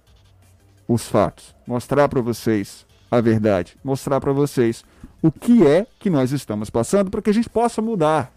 os 0.88 1.08
fatos, 1.08 1.54
mostrar 1.68 2.08
para 2.08 2.22
vocês 2.22 2.86
a 3.12 3.20
verdade, 3.20 3.78
mostrar 3.84 4.22
para 4.22 4.32
vocês 4.32 4.86
o 5.22 5.32
que 5.32 5.66
é 5.66 5.86
que 6.00 6.10
nós 6.10 6.32
estamos 6.32 6.70
passando 6.70 7.12
para 7.12 7.22
que 7.22 7.30
a 7.30 7.34
gente 7.34 7.50
possa 7.50 7.82
mudar 7.82 8.32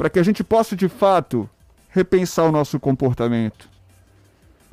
para 0.00 0.08
que 0.08 0.18
a 0.18 0.22
gente 0.22 0.42
possa 0.42 0.74
de 0.74 0.88
fato 0.88 1.46
repensar 1.90 2.44
o 2.44 2.50
nosso 2.50 2.80
comportamento, 2.80 3.68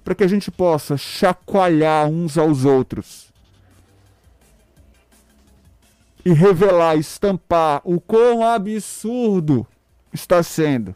para 0.02 0.16
que 0.16 0.24
a 0.24 0.28
gente 0.28 0.50
possa 0.50 0.96
chacoalhar 0.96 2.08
uns 2.08 2.38
aos 2.38 2.64
outros 2.64 3.28
e 6.24 6.32
revelar, 6.32 6.96
estampar 6.96 7.82
o 7.84 8.00
quão 8.00 8.42
absurdo 8.42 9.68
está 10.14 10.42
sendo. 10.42 10.96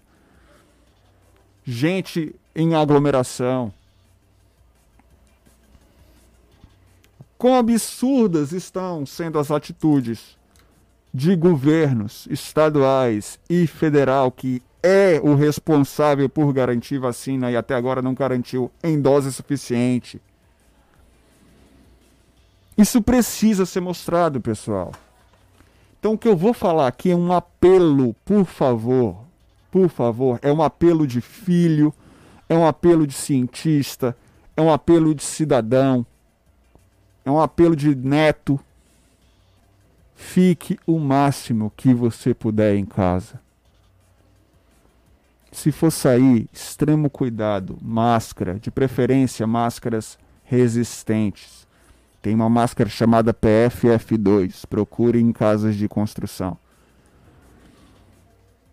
Gente 1.64 2.36
em 2.56 2.76
aglomeração. 2.76 3.74
Quão 7.38 7.56
absurdas 7.56 8.52
estão 8.52 9.06
sendo 9.06 9.40
as 9.40 9.50
atitudes 9.50 10.38
de 11.14 11.36
governos 11.36 12.28
estaduais 12.30 13.40
e 13.50 13.68
federal 13.68 14.32
que 14.32 14.62
é 14.84 15.20
o 15.22 15.36
responsável 15.36 16.28
por 16.28 16.52
garantir 16.54 16.98
vacina 16.98 17.52
e 17.52 17.58
até 17.58 17.76
agora 17.76 18.02
não 18.02 18.14
garantiu 18.14 18.72
em 18.84 19.00
dose 19.00 19.32
suficiente. 19.32 20.22
Isso 22.78 23.02
precisa 23.02 23.66
ser 23.66 23.82
mostrado, 23.82 24.42
pessoal. 24.42 24.92
Então 26.00 26.14
o 26.14 26.18
que 26.18 26.28
eu 26.28 26.36
vou 26.36 26.54
falar 26.54 26.88
aqui 26.88 27.12
é 27.12 27.16
um 27.16 27.32
apelo, 27.32 28.16
por 28.26 28.46
favor, 28.46 29.18
por 29.72 29.90
favor, 29.90 30.38
é 30.42 30.52
um 30.52 30.62
apelo 30.62 31.08
de 31.08 31.22
filho, 31.22 31.94
é 32.48 32.56
um 32.56 32.68
apelo 32.68 33.08
de 33.08 33.14
cientista, 33.14 34.16
é 34.56 34.62
um 34.62 34.72
apelo 34.72 35.16
de 35.16 35.24
cidadão, 35.24 36.06
é 37.26 37.32
um 37.32 37.40
apelo 37.40 37.76
de 37.76 37.96
neto, 37.96 38.60
Fique 40.22 40.80
o 40.86 41.00
máximo 41.00 41.74
que 41.76 41.94
você 41.94 42.34
puder 42.34 42.76
em 42.76 42.86
casa. 42.86 43.42
Se 45.52 45.72
for 45.72 45.92
sair, 45.92 46.48
extremo 46.54 47.10
cuidado, 47.10 47.78
máscara, 47.82 48.58
de 48.58 48.72
preferência 48.72 49.46
máscaras 49.46 50.18
resistentes. 50.46 51.68
Tem 52.22 52.34
uma 52.36 52.50
máscara 52.50 52.90
chamada 52.90 53.34
PFF2, 53.34 54.66
procure 54.70 55.20
em 55.20 55.34
casas 55.34 55.76
de 55.76 55.90
construção. 55.90 56.58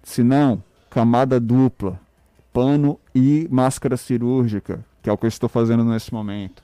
Se 0.04 0.22
não, 0.22 0.62
camada 0.90 1.38
dupla, 1.38 2.00
pano 2.52 2.98
e 3.14 3.46
máscara 3.50 3.96
cirúrgica, 3.96 4.84
que 5.02 5.10
é 5.10 5.12
o 5.12 5.18
que 5.18 5.26
eu 5.26 5.28
estou 5.28 5.48
fazendo 5.48 5.84
nesse 5.84 6.12
momento. 6.12 6.62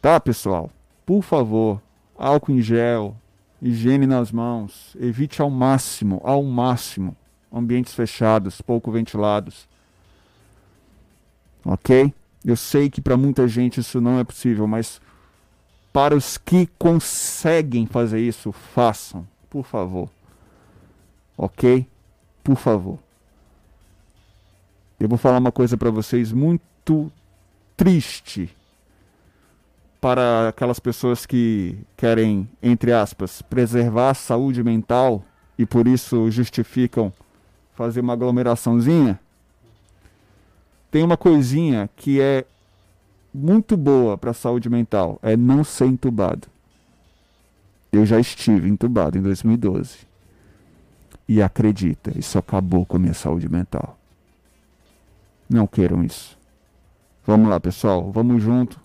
Tá, 0.00 0.20
pessoal? 0.20 0.70
Por 1.06 1.22
favor, 1.22 1.80
álcool 2.16 2.52
em 2.52 2.62
gel, 2.62 3.16
higiene 3.60 4.06
nas 4.06 4.30
mãos, 4.30 4.94
evite 5.00 5.40
ao 5.40 5.50
máximo, 5.50 6.20
ao 6.22 6.42
máximo, 6.42 7.16
ambientes 7.52 7.94
fechados, 7.94 8.60
pouco 8.60 8.92
ventilados. 8.92 9.66
Ok? 11.64 12.12
Eu 12.44 12.56
sei 12.56 12.90
que 12.90 13.00
para 13.00 13.16
muita 13.16 13.48
gente 13.48 13.80
isso 13.80 14.00
não 14.00 14.18
é 14.18 14.24
possível, 14.24 14.66
mas 14.66 15.00
para 15.92 16.14
os 16.14 16.36
que 16.36 16.68
conseguem 16.78 17.86
fazer 17.86 18.20
isso, 18.20 18.52
façam, 18.52 19.26
por 19.48 19.64
favor. 19.64 20.10
Ok? 21.38 21.86
Por 22.44 22.56
favor. 22.56 22.98
Eu 25.00 25.08
vou 25.08 25.18
falar 25.18 25.38
uma 25.38 25.50
coisa 25.50 25.76
para 25.76 25.90
vocês 25.90 26.30
muito 26.30 27.10
triste 27.76 28.54
para 30.00 30.50
aquelas 30.50 30.78
pessoas 30.78 31.24
que 31.24 31.78
querem, 31.96 32.48
entre 32.62 32.92
aspas, 32.92 33.40
preservar 33.40 34.10
a 34.10 34.14
saúde 34.14 34.62
mental 34.62 35.24
e 35.58 35.64
por 35.64 35.88
isso 35.88 36.30
justificam 36.30 37.10
fazer 37.74 38.00
uma 38.00 38.12
aglomeraçãozinha, 38.12 39.18
tem 40.90 41.02
uma 41.02 41.16
coisinha 41.16 41.88
que 41.96 42.20
é 42.20 42.44
muito 43.32 43.76
boa 43.76 44.16
para 44.16 44.30
a 44.30 44.34
saúde 44.34 44.68
mental 44.68 45.18
é 45.22 45.36
não 45.36 45.64
ser 45.64 45.86
entubado. 45.86 46.46
Eu 47.90 48.06
já 48.06 48.20
estive 48.20 48.68
entubado 48.68 49.18
em 49.18 49.22
2012. 49.22 50.13
E 51.28 51.42
acredita, 51.42 52.16
isso 52.18 52.38
acabou 52.38 52.84
com 52.84 52.96
a 52.96 53.00
minha 53.00 53.14
saúde 53.14 53.48
mental. 53.48 53.98
Não 55.48 55.66
queiram 55.66 56.04
isso. 56.04 56.38
Vamos 57.26 57.48
lá, 57.48 57.58
pessoal, 57.58 58.10
vamos 58.12 58.42
junto 58.42 58.84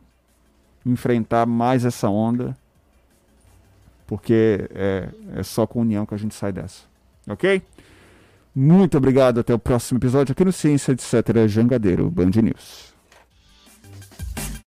enfrentar 0.85 1.45
mais 1.45 1.85
essa 1.85 2.09
onda, 2.09 2.57
porque 4.07 4.69
é, 4.73 5.09
é 5.35 5.43
só 5.43 5.67
com 5.67 5.81
união 5.81 6.05
que 6.05 6.13
a 6.13 6.17
gente 6.17 6.33
sai 6.33 6.51
dessa. 6.51 6.83
Ok? 7.27 7.61
Muito 8.55 8.97
obrigado, 8.97 9.39
até 9.39 9.53
o 9.53 9.59
próximo 9.59 9.99
episódio 9.99 10.31
aqui 10.31 10.43
no 10.43 10.51
Ciência 10.51 10.91
Etc. 10.91 11.47
Jangadeiro 11.47 12.09
Band 12.09 12.31
News. 12.41 12.93